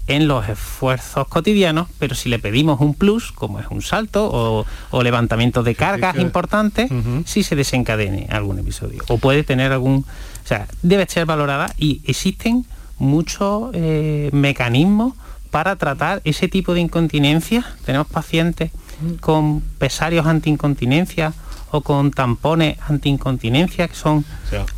[0.08, 5.02] en los esfuerzos cotidianos, pero si le pedimos un plus, como es un salto o,
[5.02, 6.90] levantamiento de cargas importantes,
[7.26, 9.04] si se desencadene algún episodio.
[9.08, 10.06] O puede tener algún...
[10.44, 12.64] O sea, debe ser valorada y existen
[12.98, 15.12] muchos eh, mecanismos
[15.50, 17.64] para tratar ese tipo de incontinencia.
[17.84, 18.70] Tenemos pacientes
[19.20, 21.32] con pesarios antiincontinencia
[21.70, 24.24] o con tampones antiincontinencia que son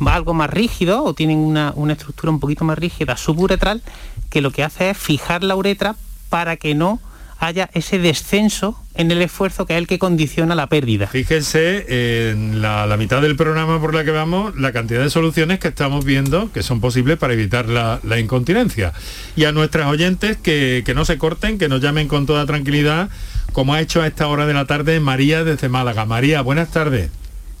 [0.05, 3.81] algo más rígidos o tienen una, estructura un poquito más rígida suburetral
[4.29, 5.95] que lo que hace es fijar la uretra
[6.29, 6.99] para que no
[7.39, 11.07] haya ese descenso en el esfuerzo que es el que condiciona la pérdida.
[11.07, 15.69] Fíjense en la, mitad del programa por la que vamos, la cantidad de soluciones que
[15.69, 18.93] estamos viendo que son posibles para evitar la, incontinencia.
[19.35, 23.09] Y a nuestras oyentes que, que no se corten, que nos llamen con toda tranquilidad
[23.51, 26.05] como ha hecho a esta hora de la tarde María desde Málaga.
[26.05, 27.09] María, buenas tardes.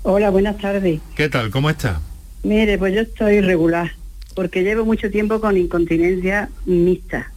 [0.03, 0.99] Hola, buenas tardes.
[1.15, 1.51] ¿Qué tal?
[1.51, 2.01] ¿Cómo está?
[2.43, 3.91] Mire, pues yo estoy regular,
[4.35, 7.31] porque llevo mucho tiempo con incontinencia mixta.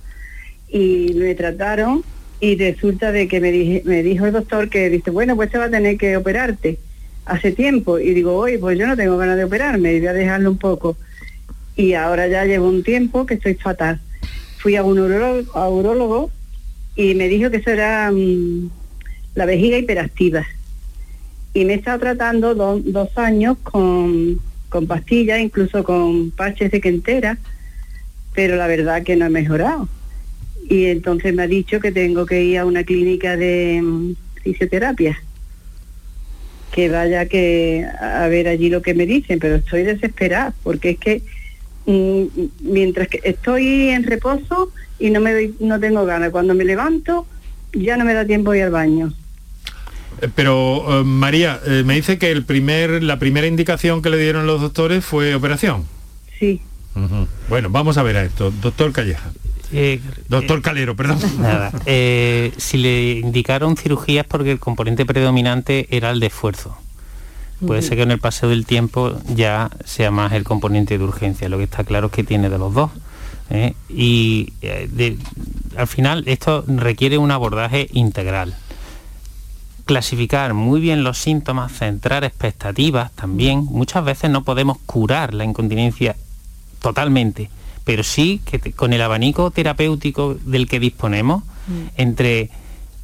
[0.69, 2.03] Y me trataron
[2.41, 5.65] y resulta de que me, me dijo el doctor que dice, bueno, pues te va
[5.65, 6.79] a tener que operarte
[7.27, 7.99] hace tiempo.
[7.99, 10.97] Y digo, oye, pues yo no tengo ganas de operarme, voy a dejarlo un poco.
[11.77, 14.01] Y ahora ya llevo un tiempo que estoy fatal.
[14.59, 16.31] Fui a un urologo, a urologo
[16.97, 18.71] y me dijo que eso era mm,
[19.35, 20.47] la vejiga hiperactiva.
[21.53, 27.39] Y me he estado tratando dos años con, con pastillas, incluso con parches de quentera,
[28.35, 29.89] pero la verdad que no he mejorado.
[30.69, 35.17] Y entonces me ha dicho que tengo que ir a una clínica de mm, fisioterapia
[36.75, 40.99] que vaya que a ver allí lo que me dicen, pero estoy desesperada porque es
[40.99, 41.23] que
[41.87, 42.25] mm,
[42.63, 44.73] mientras que estoy en reposo
[45.05, 46.31] y no me doy, no tengo ganas.
[46.31, 47.27] Cuando me levanto
[47.75, 49.13] ya no me da tiempo de ir al baño.
[50.23, 54.17] Eh, pero eh, María, eh, me dice que el primer, la primera indicación que le
[54.17, 55.85] dieron los doctores fue operación.
[56.39, 56.63] Sí.
[57.49, 58.51] Bueno, vamos a ver a esto.
[58.63, 59.31] Doctor Calleja.
[60.29, 61.19] Doctor Calero, perdón.
[61.39, 61.71] Nada.
[61.85, 66.79] si le indicaron cirugías porque el componente predominante era el de esfuerzo.
[67.67, 71.49] Puede ser que en el paseo del tiempo ya sea más el componente de urgencia.
[71.49, 72.91] Lo que está claro es que tiene de los dos.
[73.51, 73.75] ¿Eh?
[73.89, 75.17] y eh,
[75.77, 78.55] al final esto requiere un abordaje integral.
[79.85, 83.65] Clasificar muy bien los síntomas, centrar expectativas también.
[83.67, 86.17] Muchas veces no podemos curar la incontinencia
[86.81, 87.51] totalmente,
[87.85, 91.87] pero sí que con el abanico terapéutico del que disponemos, mm.
[91.97, 92.51] entre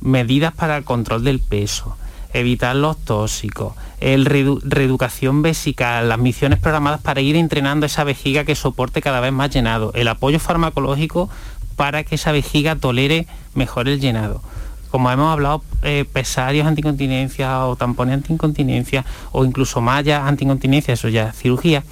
[0.01, 1.97] medidas para el control del peso,
[2.33, 8.55] evitar los tóxicos, el reeducación vesical, las misiones programadas para ir entrenando esa vejiga que
[8.55, 11.29] soporte cada vez más llenado, el apoyo farmacológico
[11.77, 14.43] para que esa vejiga tolere mejor el llenado.
[14.91, 21.29] Como hemos hablado, eh, pesarios anticontinencia o tampones anticontinencia o incluso mallas anticontinencia, eso ya
[21.29, 21.85] es cirugía,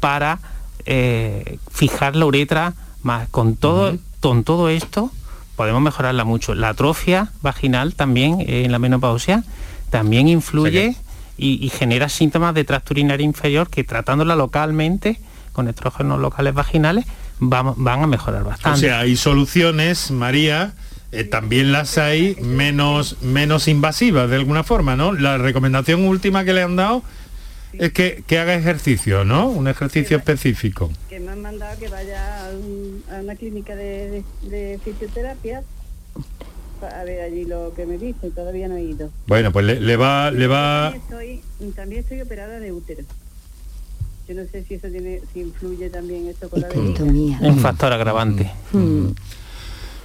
[0.00, 0.38] para
[0.86, 3.28] eh, fijar la uretra más.
[3.28, 5.10] Con todo, con todo esto
[5.56, 6.54] podemos mejorarla mucho.
[6.54, 9.44] La atrofia vaginal también eh, en la menopausia
[9.94, 10.96] también influye
[11.36, 15.20] y, genera síntomas de tracto urinario inferior que tratándola localmente
[15.52, 17.04] con estrógenos locales vaginales
[17.38, 18.76] van, van a mejorar bastante.
[18.76, 20.72] O sea, hay soluciones, María,
[21.12, 25.12] eh, también las hay menos, menos invasivas de alguna forma, ¿no?
[25.12, 27.04] La recomendación última que le han dado
[27.72, 29.46] es que, que haga ejercicio, ¿no?
[29.46, 30.90] Un ejercicio específico.
[31.08, 35.62] Que me han mandado que vaya a, un- a una clínica de, de- de fisioterapia
[36.86, 39.10] a ver allí lo que me dice, todavía no he ido.
[39.26, 43.02] Bueno, pues le, le va, le va, También estoy, también estoy operada de útero.
[44.28, 47.04] Yo no sé si eso tiene, si influye también esto con la vejiga.
[47.40, 48.50] Un factor agravante.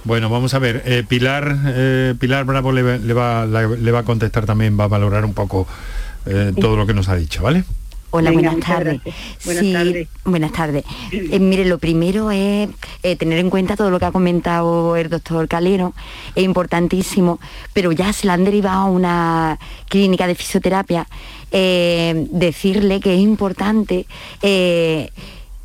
[0.04, 0.82] Bueno, vamos a ver.
[0.86, 4.78] eh, Pilar, eh, Pilar Bravo le, va- le va, la- le va a contestar también,
[4.78, 5.66] va a valorar un poco
[6.26, 7.64] eh, todo lo que nos ha dicho, ¿vale?
[8.12, 9.00] Hola, Venga, buenas tardes.
[9.44, 10.08] Buenas Sí, tardes.
[10.24, 10.84] Buenas tardes.
[11.12, 12.68] Eh, mire, lo primero es
[13.02, 15.92] eh, tener en cuenta todo lo que ha comentado el doctor Calero,
[16.34, 17.38] es importantísimo,
[17.72, 19.58] pero ya se le han derivado a una
[19.88, 21.06] clínica de fisioterapia,
[21.52, 24.06] eh, decirle que es importante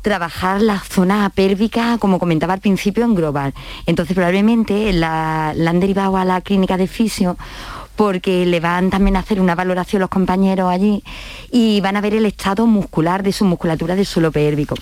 [0.02, 3.54] trabajar la zona pélvica, como comentaba al principio, en global.
[3.86, 7.36] Entonces probablemente la, la han derivado a la clínica de fisio
[7.96, 11.02] porque le van también a hacer una valoración los compañeros allí
[11.50, 14.74] y van a ver el estado muscular de su musculatura del suelo pélvico.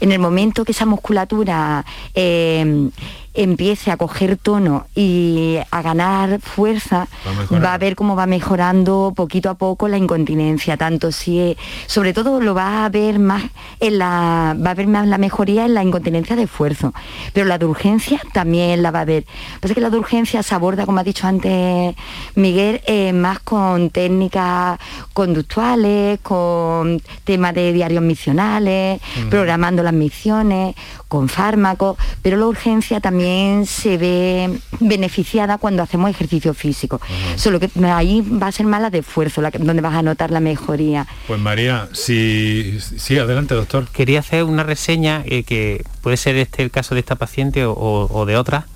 [0.00, 2.90] En el momento que esa musculatura eh,
[3.36, 7.64] empiece a coger tono y a ganar fuerza, Va a mejorar.
[7.64, 11.56] va a ver cómo va mejorando poquito a poco la incontinencia, tanto si es-
[11.86, 13.42] sobre todo lo va a ver más
[13.80, 16.92] en la va a ver más la mejoría en la incontinencia de esfuerzo,
[17.32, 19.26] pero la de urgencia también la va a ver.
[19.60, 21.94] Pasa que la de urgencia se aborda, como ha dicho antes
[22.34, 24.78] Miguel, eh, más con técnicas
[25.12, 30.74] conductuales, con temas de diarios misionales, programando las misiones,
[31.08, 37.00] con fármacos, pero la urgencia también se ve beneficiada cuando hacemos ejercicio físico.
[37.36, 40.02] Solo que ahí va a ser más la de esfuerzo, la que- donde vas a
[40.02, 41.06] notar la mejoría.
[41.28, 43.86] Pues María, sí, sí, adelante, doctor.
[43.92, 47.72] Quería hacer una reseña eh, que puede ser este el caso de esta paciente o,
[47.74, 48.66] o de otra.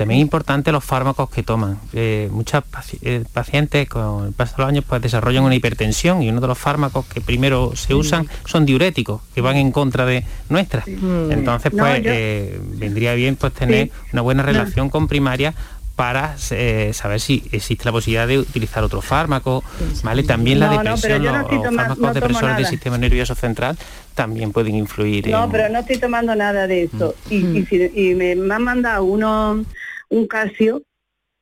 [0.00, 1.78] También es importante los fármacos que toman.
[1.92, 6.22] Eh, muchas paci- eh, pacientes con el paso de los años pues, desarrollan una hipertensión
[6.22, 10.06] y uno de los fármacos que primero se usan son diuréticos, que van en contra
[10.06, 10.88] de nuestras.
[10.88, 13.92] Entonces, No, pues yo- eh, vendría bien pues tener Sí.
[14.14, 14.46] una buena No.
[14.46, 15.52] relación con primaria
[15.96, 19.62] para eh, saber si existe la posibilidad de utilizar otro fármaco,
[20.02, 20.22] ¿vale?
[20.22, 23.76] También la No, depresión, no los, los fármacos no depresores del sistema nervioso central
[24.14, 25.50] también pueden influir No, en...
[25.50, 27.14] pero no estoy tomando nada de eso.
[27.28, 29.62] Y, y si- y me, me han mandado uno,
[30.10, 30.82] un calcio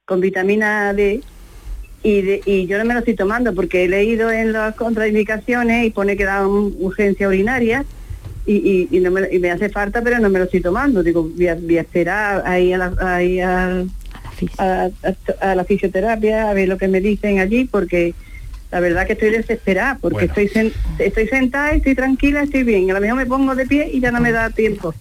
[0.04, 1.20] con vitamina D
[2.02, 5.86] y, de- y yo no me lo estoy tomando porque he leído en las contraindicaciones
[5.86, 7.84] y pone que da un- urgencia urinaria
[8.46, 11.02] y, y- y no me, y me hace falta pero no me lo estoy tomando.
[11.02, 13.84] Digo, voy a, voy a esperar ahí a la, ahí a,
[14.58, 14.90] a-
[15.40, 18.14] a la fisioterapia a ver lo que me dicen allí porque
[18.70, 20.34] la verdad que estoy desesperada porque Bueno.
[20.42, 22.90] estoy sen- estoy sentada, estoy tranquila, estoy bien.
[22.90, 24.94] A lo mejor me pongo de pie y ya no me da tiempo.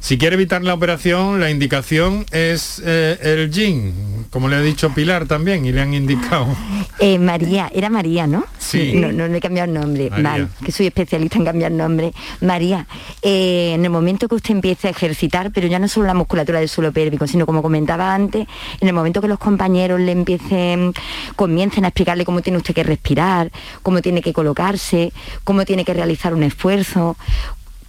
[0.00, 4.90] Si quiere evitar la operación, la indicación es eh, el GIN, como le ha dicho
[4.90, 6.46] Pilar también, y le han indicado.
[6.98, 8.44] Eh, María, era María, ¿no?
[8.58, 8.92] Sí.
[8.94, 10.08] No, no le he cambiado el nombre.
[10.08, 10.22] María.
[10.22, 12.12] Vale, que soy especialista en cambiar nombre.
[12.40, 12.86] María,
[13.22, 16.60] eh, en el momento que usted empiece a ejercitar, pero ya no solo la musculatura
[16.60, 18.46] del suelo pélvico, sino como comentaba antes,
[18.80, 20.92] en el momento que los compañeros le empiecen,
[21.34, 23.50] comiencen a explicarle cómo tiene usted que respirar,
[23.82, 27.16] cómo tiene que colocarse, cómo tiene que realizar un esfuerzo,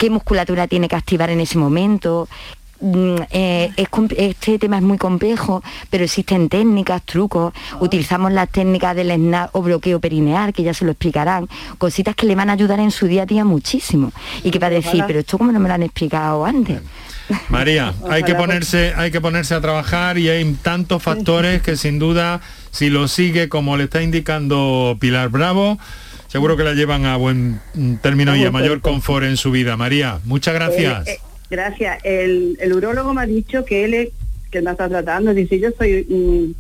[0.03, 2.27] qué musculatura tiene que activar en ese momento.
[2.81, 3.87] Mm, eh, es
[4.17, 7.53] este tema es muy complejo, pero existen técnicas, trucos.
[7.79, 11.47] Utilizamos las técnicas del snap o bloqueo perineal, que ya se lo explicarán.
[11.77, 14.11] Cositas que le van a ayudar en su día a día muchísimo.
[14.43, 16.81] Y que va a decir, pero esto como no me lo han explicado antes.
[17.47, 21.77] María, hay que Ojalá, ponerse, hay que ponerse a trabajar y hay tantos factores que
[21.77, 22.41] sin duda,
[22.71, 25.79] si lo sigue como le está indicando Pilar Bravo,
[26.33, 29.77] seguro que la llevan a buen mm, término y a mayor confort en su vida.
[29.77, 31.07] María, muchas gracias.
[31.07, 31.99] Eh, eh, gracias.
[32.03, 34.09] El, el urólogo me ha dicho que él es,
[34.49, 35.31] que me está tratando.
[35.35, 36.51] Dice, yo soy mm,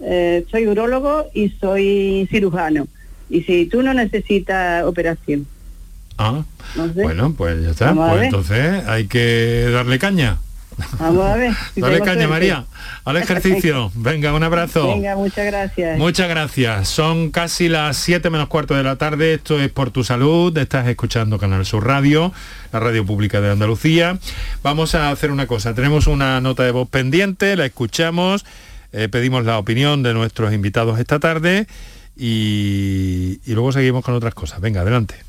[0.00, 2.88] eh, soy urólogo y soy cirujano.
[3.28, 5.46] Y si tú no necesitas operación.
[6.16, 6.42] Ah,
[6.74, 7.02] No sé.
[7.02, 7.94] bueno, pues ya está.
[7.94, 10.38] Pues entonces hay que darle caña.
[10.98, 11.52] Vamos a ver.
[11.74, 12.28] si Dale tengo caña, suerte.
[12.28, 12.64] María.
[13.04, 13.90] Al ejercicio.
[13.94, 14.88] Venga, un abrazo.
[14.88, 15.98] Venga, muchas gracias.
[15.98, 16.88] Muchas gracias.
[16.88, 19.34] Son casi las 7 menos cuarto de la tarde.
[19.34, 20.56] Esto es por tu salud.
[20.56, 22.32] Estás escuchando Canal Sur Radio,
[22.72, 24.18] la radio pública de Andalucía.
[24.62, 25.74] Vamos a hacer una cosa.
[25.74, 28.44] Tenemos una nota de voz pendiente, la escuchamos,
[28.92, 31.66] eh, pedimos la opinión de nuestros invitados esta tarde
[32.16, 34.60] y, y luego seguimos con otras cosas.
[34.60, 35.27] Venga, adelante.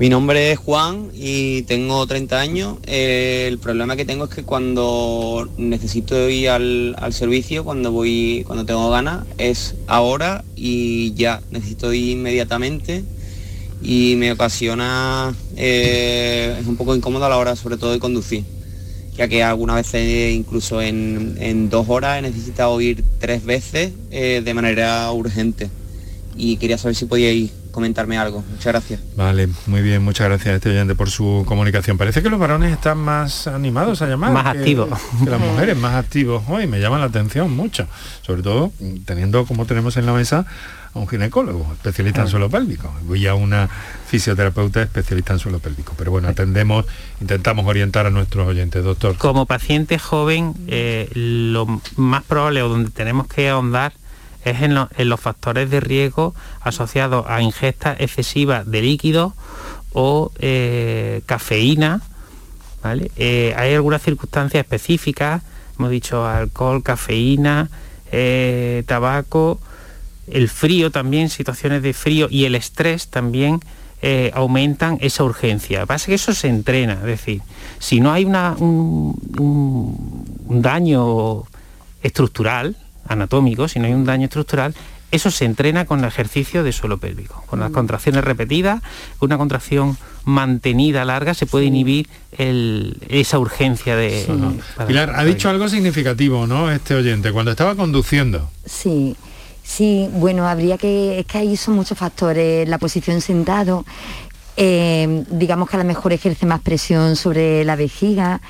[0.00, 2.78] Mi nombre es Juan y tengo 30 años.
[2.86, 8.64] El problema que tengo es que cuando necesito ir al, al servicio, cuando voy, cuando
[8.64, 11.42] tengo ganas, es ahora y ya.
[11.50, 13.04] Necesito ir inmediatamente
[13.82, 18.44] y me ocasiona, eh, es un poco incómodo a la hora sobre todo de conducir,
[19.18, 24.40] ya que algunas veces incluso en, en dos horas he necesitado ir tres veces eh,
[24.42, 25.68] de manera urgente
[26.38, 28.42] y quería saber si podía ir comentarme algo.
[28.50, 29.00] Muchas gracias.
[29.16, 31.98] Vale, muy bien, muchas gracias a este oyente por su comunicación.
[31.98, 34.32] Parece que los varones están más animados a llamar.
[34.32, 34.88] Más activos.
[35.24, 36.42] Que las mujeres, más activos.
[36.48, 37.86] Hoy me llama la atención mucho.
[38.22, 38.72] Sobre todo
[39.04, 40.46] teniendo como tenemos en la mesa
[40.92, 42.92] a un ginecólogo, especialista en suelo pélvico.
[43.02, 43.68] Voy a una
[44.06, 45.94] fisioterapeuta especialista en suelo pélvico.
[45.96, 46.84] Pero bueno, atendemos,
[47.20, 49.16] intentamos orientar a nuestros oyentes, doctor.
[49.16, 53.92] Como paciente joven, eh, lo más probable o donde tenemos que ahondar
[54.44, 54.74] es en,
[55.08, 59.32] los factores de riesgo asociados a ingesta excesiva de líquidos
[59.92, 62.02] o eh, cafeína.
[62.82, 63.10] ¿vale?
[63.16, 65.42] Eh, hay algunas circunstancias específicas,
[65.78, 67.68] hemos dicho alcohol, cafeína,
[68.12, 69.60] eh, tabaco,
[70.26, 73.60] el frío también, situaciones de frío y el estrés también
[74.32, 75.84] aumentan esa urgencia.
[75.84, 77.42] Pasa que eso se entrena, es decir,
[77.78, 79.92] si no hay una, un
[80.48, 81.42] daño
[82.02, 82.76] estructural,
[83.10, 84.74] anatómico, si no hay un daño estructural,
[85.10, 87.42] eso se entrena con el ejercicio de suelo pélvico.
[87.46, 87.74] Con las mm.
[87.74, 88.80] contracciones repetidas,
[89.18, 92.08] una contracción mantenida larga, se puede inhibir
[92.38, 94.26] esa urgencia de...
[94.86, 96.70] Pilar, ha dicho algo significativo, ¿no?
[96.70, 98.48] Este oyente, cuando estaba conduciendo.
[98.64, 99.16] Sí.
[99.62, 103.84] Sí, bueno, habría que, es que ahí son muchos factores, la posición sentado,
[104.56, 108.40] eh, digamos que a lo mejor ejerce más presión sobre la vejiga,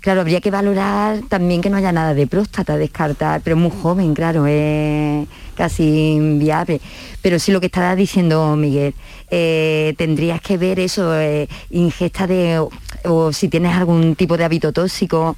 [0.00, 4.14] Claro, habría que valorar también que no haya nada de próstata, descartar, pero muy joven,
[4.14, 5.26] claro, es
[5.56, 6.80] casi inviable.
[7.20, 8.94] Pero sí lo que estaba diciendo Miguel,
[9.28, 12.64] eh, tendrías que ver eso, eh, ingesta de,
[13.04, 15.36] o si tienes algún tipo de hábito tóxico,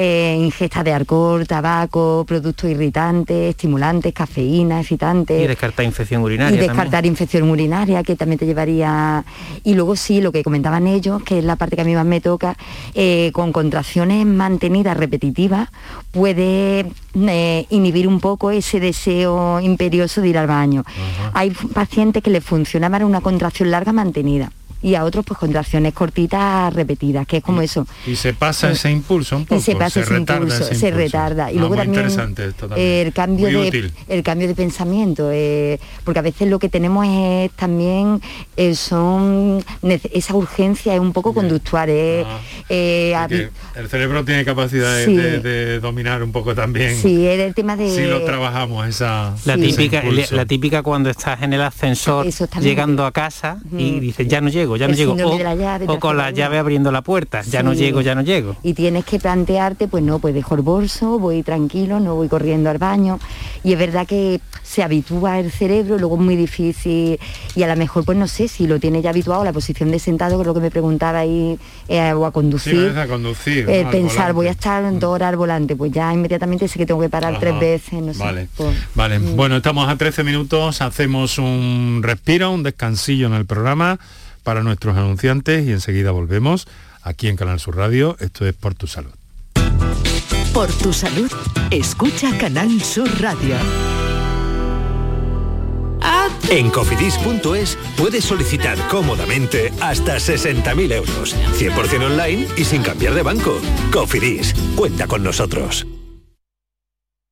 [0.00, 5.42] eh, ingesta de alcohol, tabaco, productos irritantes, estimulantes, cafeína, excitantes.
[5.42, 6.56] Y descartar infección urinaria.
[6.56, 9.24] Y descartar infección urinaria, que también te llevaría...
[9.64, 12.06] Y luego sí, lo que comentaban ellos, que es la parte que a mí más
[12.06, 12.56] me toca,
[12.94, 15.68] eh, con contracciones mantenidas repetitivas,
[16.12, 16.86] puede
[17.16, 20.84] eh, inhibir un poco ese deseo imperioso de ir al baño.
[21.34, 25.92] Hay pacientes que les funciona más una contracción larga mantenida y a otros pues contracciones
[25.92, 27.86] cortitas repetidas, que es como eso.
[28.06, 31.50] Y se pasa ese impulso un poco, se pasa ese, impulso, se retarda.
[31.50, 32.06] Y ah, luego también,
[32.76, 37.50] el cambio de el cambio de pensamiento, eh, porque a veces lo que tenemos es
[37.52, 38.20] también
[38.56, 41.88] eh, son esa urgencia es un poco conductual.
[41.88, 46.96] Ah, eh, el cerebro tiene capacidad de, dominar un poco también.
[46.96, 47.90] Sí, es el tema de.
[47.90, 49.34] Si lo trabajamos esa.
[49.44, 52.26] La típica, la típica cuando estás en el ascensor
[52.60, 55.16] llegando a casa y dices ya no llego ya no llego.
[55.86, 58.56] O, con la llave abriendo la puerta, ya no llego, ya no llego.
[58.62, 62.70] Y tienes que plantearte, pues no, pues dejo el bolso, voy tranquilo, no voy corriendo
[62.70, 63.18] al baño.
[63.64, 67.18] Y es verdad que se habitúa el cerebro, luego es muy difícil.
[67.54, 69.98] Y a lo mejor, pues no sé, si lo tiene ya habituado, la posición de
[69.98, 71.58] sentado, que es lo que me preguntaba ahí,
[71.88, 72.96] eh, o a conducir.
[72.98, 73.66] a conducir.
[73.90, 77.08] pensar, voy a estar dos horas al volante, pues ya inmediatamente sé que tengo que
[77.08, 78.18] parar tres veces, no sé.
[78.18, 78.48] Vale,
[78.94, 79.18] vale.
[79.18, 79.36] Mm.
[79.36, 83.98] bueno, estamos a 13 minutos, hacemos un respiro, un descansillo en el programa
[84.48, 86.66] para nuestros anunciantes y enseguida volvemos
[87.02, 88.16] aquí en Canal Sur Radio.
[88.18, 89.12] Esto es Por tu Salud.
[90.54, 91.30] Por tu salud,
[91.70, 93.56] escucha Canal Sur Radio.
[96.48, 103.60] En cofidis.es puedes solicitar cómodamente hasta 60.000 euros, 100% online y sin cambiar de banco.
[103.92, 105.86] Cofidis, cuenta con nosotros.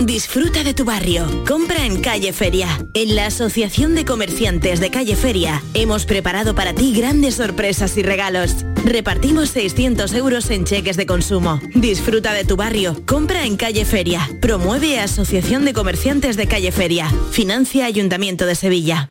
[0.00, 1.44] Disfruta de tu barrio.
[1.46, 2.68] Compra en Calle Feria.
[2.94, 8.02] En la Asociación de Comerciantes de Calle Feria hemos preparado para ti grandes sorpresas y
[8.02, 8.64] regalos.
[8.84, 11.60] Repartimos 600 euros en cheques de consumo.
[11.74, 12.96] Disfruta de tu barrio.
[13.06, 14.28] Compra en Calle Feria.
[14.40, 17.08] Promueve Asociación de Comerciantes de Calle Feria.
[17.30, 19.10] Financia Ayuntamiento de Sevilla.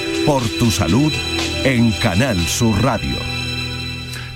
[0.25, 1.11] por tu salud
[1.63, 3.15] en Canal Sur Radio.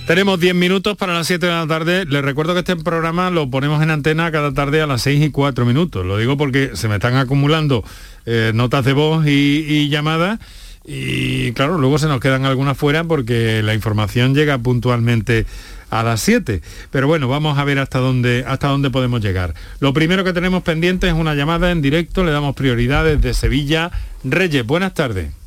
[0.08, 2.06] Tenemos 10 minutos para las 7 de la tarde.
[2.06, 5.30] Les recuerdo que este programa lo ponemos en antena cada tarde a las 6 y
[5.32, 6.06] 4 minutos.
[6.06, 7.84] Lo digo porque se me están acumulando
[8.26, 10.40] eh, notas de voz y, y llamadas.
[10.86, 15.46] Y claro, luego se nos quedan algunas fuera porque la información llega puntualmente
[15.90, 16.62] a las 7.
[16.92, 19.54] Pero bueno, vamos a ver hasta dónde, hasta dónde podemos llegar.
[19.80, 22.24] Lo primero que tenemos pendiente es una llamada en directo.
[22.24, 23.92] Le damos prioridades de Sevilla.
[24.24, 25.45] Reyes, buenas tardes.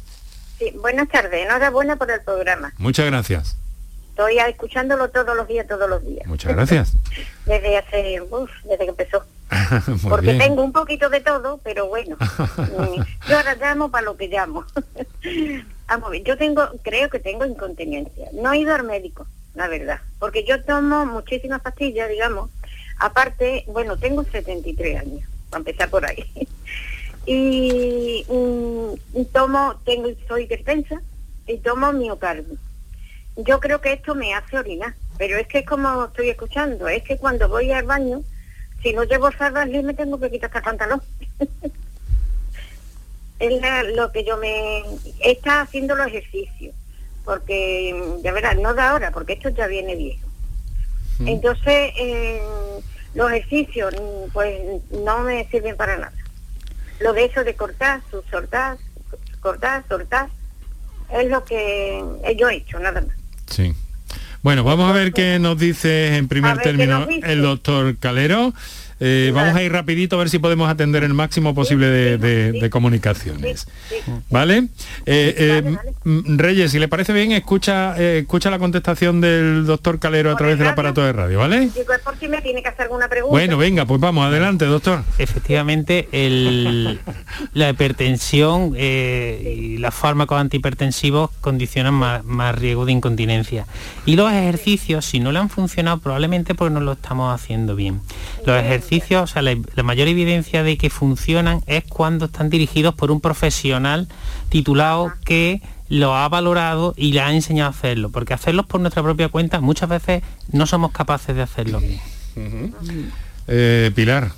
[0.59, 2.73] Sí, buenas tardes, enhorabuena por el programa.
[2.79, 3.57] Muchas gracias.
[4.11, 6.27] Estoy escuchándolo todos los días, todos los días.
[6.27, 6.97] Muchas gracias.
[7.47, 9.25] desde hace, uf, desde que empezó.
[10.09, 10.39] Porque bien.
[10.39, 12.17] tengo un poquito de todo, pero bueno.
[12.57, 14.65] mm, yo ahora llamo para lo que llamo.
[15.87, 18.29] Vamos a ver, yo tengo, creo que tengo incontinencia.
[18.33, 20.01] No he ido al médico, la verdad.
[20.19, 22.51] Porque yo tomo muchísimas pastillas, digamos.
[22.99, 26.27] Aparte, bueno, tengo 73 años, para empezar por ahí.
[27.31, 30.99] Y mm, tomo, tengo, soy defensa
[31.47, 32.57] y tomo miocardio.
[33.37, 37.03] Yo creo que esto me hace orinar, pero es que es como estoy escuchando, es
[37.03, 38.23] que cuando voy al baño,
[38.83, 41.03] si no llevo salvas me tengo que quitar hasta el pantalón.
[43.41, 44.83] es la- lo que yo me...
[45.21, 46.75] Está haciendo los ejercicios,
[47.27, 50.27] porque mm, ya verás, no da ahora, porque esto ya viene viejo.
[51.27, 52.41] Entonces, eh,
[53.15, 54.59] los ejercicios, mm, pues
[54.93, 56.13] no me sirven para nada.
[57.01, 58.77] Lo de eso de cortar, soltar,
[59.41, 60.29] cortar, soltar,
[61.13, 62.03] es lo que
[62.37, 63.15] yo he hecho, nada más.
[63.47, 63.75] Sí.
[64.43, 68.53] Bueno, vamos a ver qué nos dice en primer término el doctor Calero.
[69.01, 72.53] Eh, vamos a ir rapidito a ver si podemos atender el máximo posible de, de-
[72.53, 73.67] de comunicaciones.
[74.31, 74.69] ¿Vale?
[75.07, 75.35] Eh,
[75.65, 80.33] eh, m- Reyes, si le parece bien, escucha, eh, escucha la contestación del doctor Calero
[80.33, 81.61] a través del aparato de radio, ¿vale?
[81.75, 83.31] Digo, es por si me tiene que hacer alguna pregunta.
[83.31, 85.03] Bueno, venga, pues vamos, adelante, doctor.
[85.19, 86.99] Efectivamente, el-
[87.55, 93.67] la hipertensión eh, y los fármacos antihipertensivos condicionan más, más riesgo de incontinencia.
[94.07, 98.01] Y los ejercicios, si no le han funcionado, probablemente porque no lo estamos haciendo bien.
[98.45, 102.95] Los ejercicios, o sea, la, la mayor evidencia de que funcionan es cuando están dirigidos
[102.95, 104.09] por un profesional
[104.49, 109.03] titulado que lo ha valorado y le ha enseñado a hacerlo, porque hacerlos por nuestra
[109.03, 110.23] propia cuenta muchas veces
[110.53, 112.75] no somos capaces de hacerlo bien.
[113.47, 114.33] Eh, Pilar.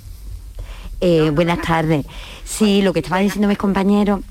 [1.01, 2.05] Eh, buenas tardes.
[2.45, 4.21] Sí, lo que estaban diciendo mis compañeros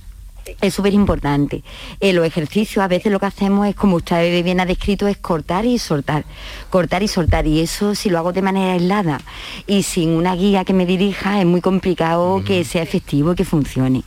[0.61, 1.63] es súper importante.
[2.01, 5.17] Eh, los ejercicios a veces lo que hacemos es, como usted bien ha descrito, es
[5.17, 6.25] cortar y soltar.
[6.71, 7.47] Cortar y soltar.
[7.47, 9.21] Y eso si lo hago de manera aislada
[9.67, 13.45] y sin una guía que me dirija es muy complicado que sea efectivo y que
[13.45, 14.03] funcione.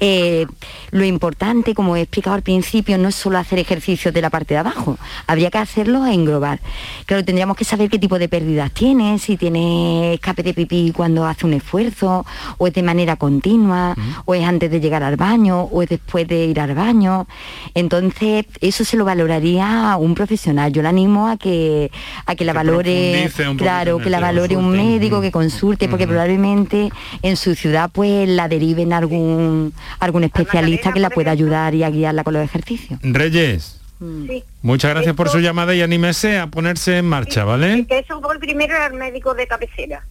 [0.00, 0.46] Eh,
[0.90, 4.54] lo importante, como he explicado al principio, no es solo hacer ejercicios de la parte
[4.54, 4.98] de abajo.
[5.26, 6.60] Habría que hacerlos e englobar.
[7.06, 11.26] Claro, tendríamos que saber qué tipo de pérdidas tiene, si tiene escape de pipí cuando
[11.26, 12.24] hace un esfuerzo,
[12.56, 16.26] o es de manera continua, o es antes de llegar al baño, o es después
[16.28, 17.26] de ir al baño.
[17.74, 20.72] Entonces, eso se lo valoraría un profesional.
[20.72, 21.90] Yo le animo a que,
[22.26, 26.90] a que la valore, claro, que la valore un médico, que consulte, porque probablemente
[27.22, 31.90] en su ciudad pues la deriven algún, algún especialista que la pueda ayudar y a
[31.90, 32.98] guiarla con los ejercicios.
[33.02, 34.44] Reyes, Sí.
[34.62, 37.84] muchas gracias por su llamada y anímese a ponerse en marcha, ¿vale?
[37.88, 40.04] Que eso voy primero al médico de cabecera.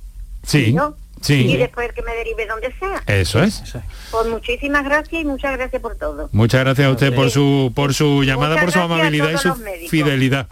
[0.44, 0.96] Sí, ¿no?
[1.28, 3.04] Y después que me derive donde sea.
[3.08, 3.64] eso es.
[4.12, 6.30] Pues muchísimas gracias y muchas gracias por todo.
[6.32, 9.54] Muchas gracias a usted por su por su llamada, Muchas por su amabilidad y su
[9.90, 10.48] fidelidad.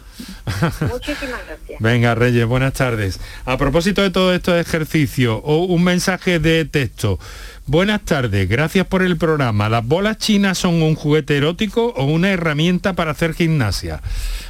[0.81, 1.79] Muchísimas gracias.
[1.79, 3.19] Venga, Reyes, buenas tardes.
[3.45, 7.19] A propósito de todo estos ejercicios, o un mensaje de texto.
[7.67, 9.69] Buenas tardes, gracias por el programa.
[9.69, 14.01] ¿Las bolas chinas son un juguete erótico o una herramienta para hacer gimnasia?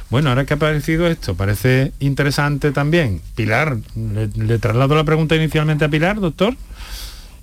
[0.08, 3.20] Bueno, ahora que ha aparecido esto, parece interesante también.
[3.34, 6.54] Pilar, le, traslado la pregunta inicialmente a Pilar, doctor.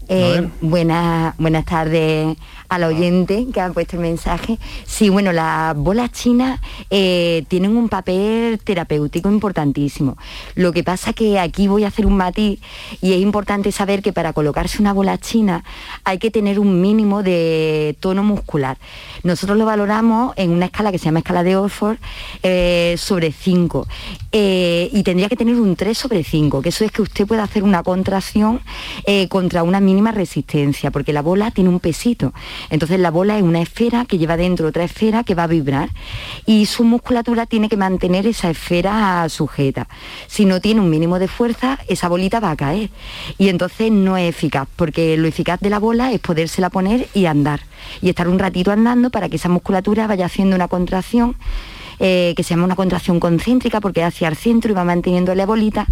[0.09, 2.35] Eh, buenas, buenas tardes
[2.67, 4.57] al oyente que ha puesto el mensaje.
[4.85, 10.17] Sí, bueno, las bolas chinas eh, tienen un papel terapéutico importantísimo.
[10.55, 12.59] Lo que pasa que aquí voy a hacer un matiz
[13.01, 15.63] y es importante saber que para colocarse una bola china
[16.03, 18.77] hay que tener un mínimo de tono muscular.
[19.23, 21.97] Nosotros lo valoramos en una escala que se llama escala de Orford
[22.41, 23.87] eh, sobre 5
[24.35, 27.63] y tendría que tener un 3 sobre 5, que eso es que usted pueda hacer
[27.63, 28.61] una contracción
[29.29, 32.33] contra una mínima resistencia, porque la bola tiene un pesito.
[32.71, 35.89] Entonces la bola es una esfera que lleva dentro otra esfera que va a vibrar
[36.47, 39.87] y su musculatura tiene que mantener esa esfera sujeta.
[40.27, 42.89] Si no tiene un mínimo de fuerza, esa bolita va a caer
[43.37, 47.27] y entonces no es eficaz, porque lo eficaz de la bola es podérsela poner y
[47.27, 47.61] andar
[48.01, 51.35] y estar un ratito andando para que esa musculatura vaya haciendo una contracción
[52.05, 55.45] eh, que se llama una contracción concéntrica porque hacia el centro y va manteniendo la
[55.45, 55.87] bolita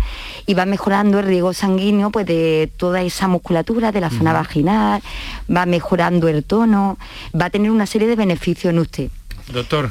[0.45, 5.01] y va mejorando el riego sanguíneo pues de toda esa musculatura de la zona vaginal,
[5.49, 6.97] va mejorando el tono,
[7.33, 9.09] va a tener una serie de beneficios en usted.
[9.53, 9.89] Doctor.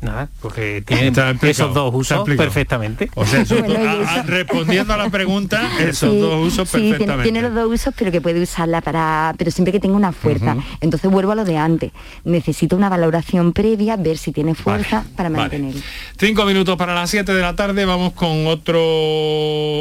[0.00, 1.12] Nada, porque tiene
[1.42, 3.10] esos dos usos perfectamente.
[3.14, 3.44] O sea,
[4.26, 7.22] respondiendo a la pregunta, esos dos usos perfectamente.
[7.24, 10.56] Tiene, los dos usos, pero que puede usarla para, pero siempre que tenga una fuerza.
[10.80, 11.92] Entonces vuelvo a lo de antes.
[12.24, 15.80] Necesito una valoración previa, ver si tiene fuerza para mantenerlo.
[16.18, 18.80] Cinco minutos para las 7 de la tarde, vamos con otro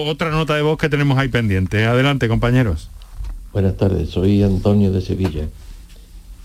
[0.05, 1.85] otra nota de voz que tenemos ahí pendiente.
[1.85, 2.89] Adelante, compañeros.
[3.53, 5.47] Buenas tardes, soy Antonio de Sevilla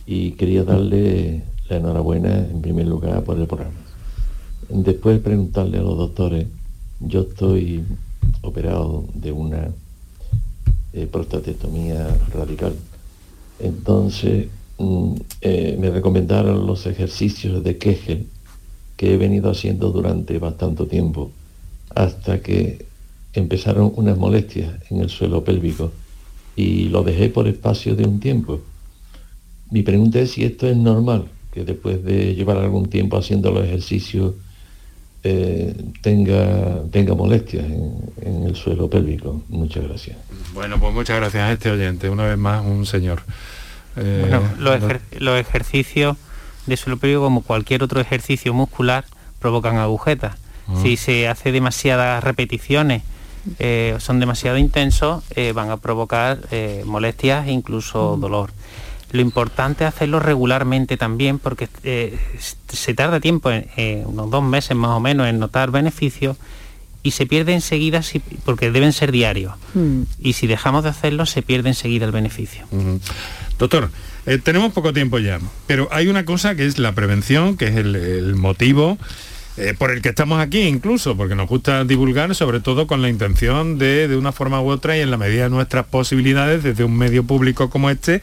[0.06, 1.42] y quería darle
[1.76, 3.76] enhorabuena en primer lugar por el programa.
[4.68, 6.46] Después de preguntarle a los doctores,
[7.00, 7.82] yo estoy
[8.42, 9.68] operado de una
[10.92, 12.74] eh, prostatectomía radical.
[13.58, 14.48] Entonces
[14.78, 18.26] mm, eh, me recomendaron los ejercicios de Kegel
[18.96, 21.30] que he venido haciendo durante bastante tiempo,
[21.94, 22.84] hasta que
[23.32, 25.90] empezaron unas molestias en el suelo pélvico
[26.54, 28.60] y lo dejé por espacio de un tiempo.
[29.70, 33.64] Mi pregunta es si esto es normal, que después de llevar algún tiempo haciendo los
[33.64, 34.34] ejercicios
[35.22, 39.42] eh, tenga, tenga molestias en, el suelo pélvico.
[39.48, 40.16] Muchas gracias.
[40.54, 43.22] Bueno, pues muchas gracias a este oyente, una vez más un señor.
[43.96, 44.42] Eh, bueno,
[45.18, 46.16] los, ejercicios
[46.66, 49.04] de suelo pélvico, como cualquier otro ejercicio muscular,
[49.40, 50.36] provocan agujetas.
[50.68, 50.80] Ah.
[50.82, 53.02] Si se hace demasiadas repeticiones,
[53.58, 55.22] eh, son demasiado intensos,
[55.54, 56.38] van a provocar
[56.86, 58.20] molestias e incluso mm.
[58.20, 58.50] dolor.
[59.12, 62.18] Lo importante es hacerlo regularmente también porque eh,
[62.68, 63.50] se tarda tiempo,
[64.06, 66.36] unos dos meses más o menos, en notar beneficios
[67.02, 68.02] y se pierde enseguida
[68.44, 69.54] porque deben ser diarios.
[69.74, 70.02] Mm.
[70.20, 72.66] Y si dejamos de hacerlo, se pierde enseguida el beneficio.
[73.58, 73.90] Doctor,
[74.26, 77.76] eh, tenemos poco tiempo ya, pero hay una cosa que es la prevención, que es
[77.76, 78.98] el, motivo
[79.56, 83.08] eh, por el que estamos aquí incluso, porque nos gusta divulgar, sobre todo con la
[83.08, 86.84] intención de, de una forma u otra y en la medida de nuestras posibilidades, desde
[86.84, 88.20] un medio público como este,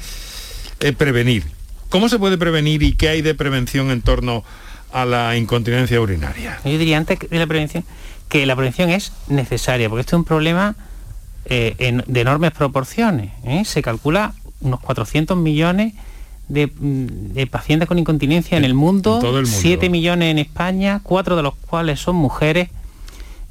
[0.80, 1.46] es prevenir.
[1.90, 4.44] ¿Cómo se puede prevenir y qué hay de prevención en torno
[4.92, 6.60] a la incontinencia urinaria?
[6.66, 7.86] Yo diría antes de la prevención
[8.28, 10.76] que la prevención es necesaria, porque esto es un problema
[11.46, 13.32] eh, de enormes proporciones.
[13.46, 13.64] ¿eh?
[13.64, 15.94] Se calcula unos 400 millones
[16.50, 21.56] mm, de, pacientes con incontinencia en, el, mundo, 7 millones en España, 4 de los
[21.56, 22.70] cuales son mujeres.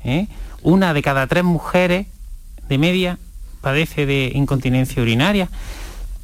[0.04, 0.26] ¿eh?
[0.62, 2.06] Una de cada tres mujeres
[2.68, 3.18] de media
[3.62, 5.48] padece de incontinencia urinaria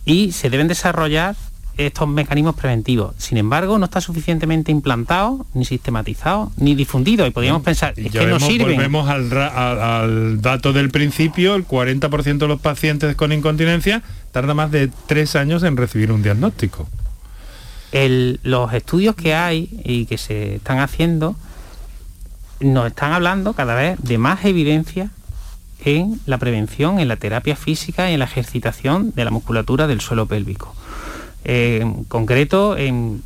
[0.05, 1.37] y se deben desarrollar
[1.77, 3.15] estos mecanismos preventivos.
[3.19, 7.27] Sin embargo, no está suficientemente implantado, ni sistematizado, ni difundido.
[7.27, 8.77] Y podríamos pensar, es que no sirven.
[8.77, 14.91] Volvemos al, dato del principio, el 40% de los pacientes con incontinencia tarda más de
[15.07, 16.89] tres años en recibir un diagnóstico.
[17.93, 21.37] los estudios que hay y que se están haciendo
[22.61, 25.11] nos están hablando cada vez de más evidencia
[25.85, 30.01] en la prevención, en la terapia física y en la ejercitación de la musculatura del
[30.01, 30.74] suelo pélvico.
[31.45, 33.22] en concreto, en,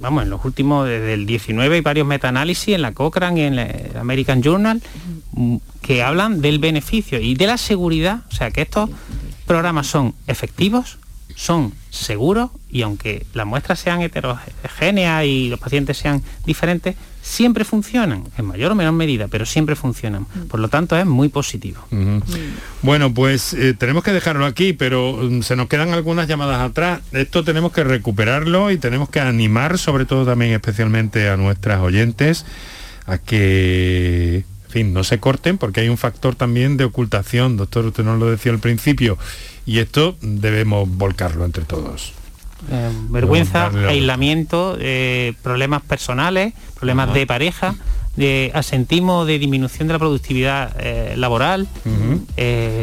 [0.00, 3.56] vamos, en los últimos, desde el 19 hay varios metaanálisis en la Cochrane y en
[3.56, 4.82] la American Journal
[5.32, 8.90] mm, que hablan del beneficio y de la seguridad, o sea que estos
[9.46, 10.98] programas son efectivos,
[11.38, 18.24] son seguros y aunque las muestras sean heterogéneas y los pacientes sean diferentes, siempre funcionan,
[18.36, 20.24] en mayor o menor medida, pero siempre funcionan.
[20.48, 21.80] Por lo tanto, es muy positivo.
[22.82, 27.02] Bueno, pues eh, tenemos que dejarlo aquí, pero mm, se nos quedan algunas llamadas atrás.
[27.12, 32.46] Esto tenemos que recuperarlo y tenemos que animar, sobre todo también especialmente a nuestras oyentes,
[33.06, 37.86] a que en fin, no se corten porque hay un factor también de ocultación, doctor,
[37.86, 39.16] usted nos lo decía al principio,
[39.68, 42.14] y esto debemos volcarlo entre todos.
[42.70, 44.78] Eh, vergüenza, aislamiento,
[45.42, 47.74] problemas personales, problemas de pareja
[48.16, 50.74] de asentismo de disminución de la productividad
[51.16, 51.68] laboral,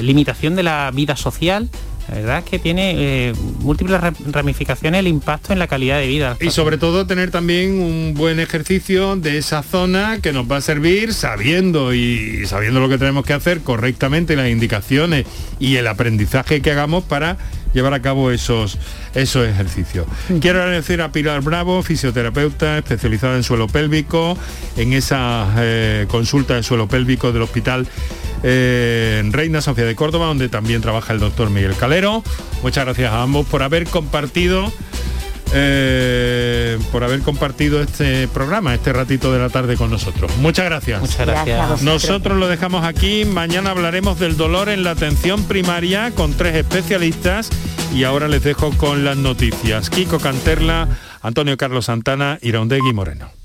[0.02, 1.70] limitación de la vida social
[2.08, 4.00] la verdad es que tiene eh, múltiples
[4.32, 6.38] ramificaciones el impacto en la calidad de vida.
[6.40, 10.62] Y sobre todo tener también un buen ejercicio de esa zona que nos va a
[10.62, 15.26] servir sabiendo y sabiendo lo que tenemos que hacer correctamente, las indicaciones
[15.60, 17.38] y el aprendizaje que hagamos para
[17.76, 18.80] llevar a cabo esos,
[19.14, 20.08] esos ejercicios.
[20.42, 24.36] Quiero agradecer a Pilar Bravo, fisioterapeuta especializada en suelo pélvico,
[24.78, 27.86] en esa eh, consulta de suelo pélvico del Hospital
[28.44, 32.24] eh, Reina Sofía de Córdoba, donde también trabaja el doctor Miguel Calero.
[32.64, 34.72] Muchas gracias a ambos por haber compartido
[35.54, 40.32] eh, por haber compartido este programa, este ratito de la tarde con nosotros.
[40.38, 41.02] Muchas gracias.
[41.02, 41.82] Muchas gracias.
[41.82, 43.26] Nosotros lo dejamos aquí.
[43.26, 47.50] Mañana hablaremos del dolor en la atención primaria con tres especialistas
[47.94, 49.90] y ahora les dejo con las noticias.
[49.90, 50.88] Kiko Canterla,
[51.22, 53.45] Antonio Carlos Santana y Raundegui Moreno.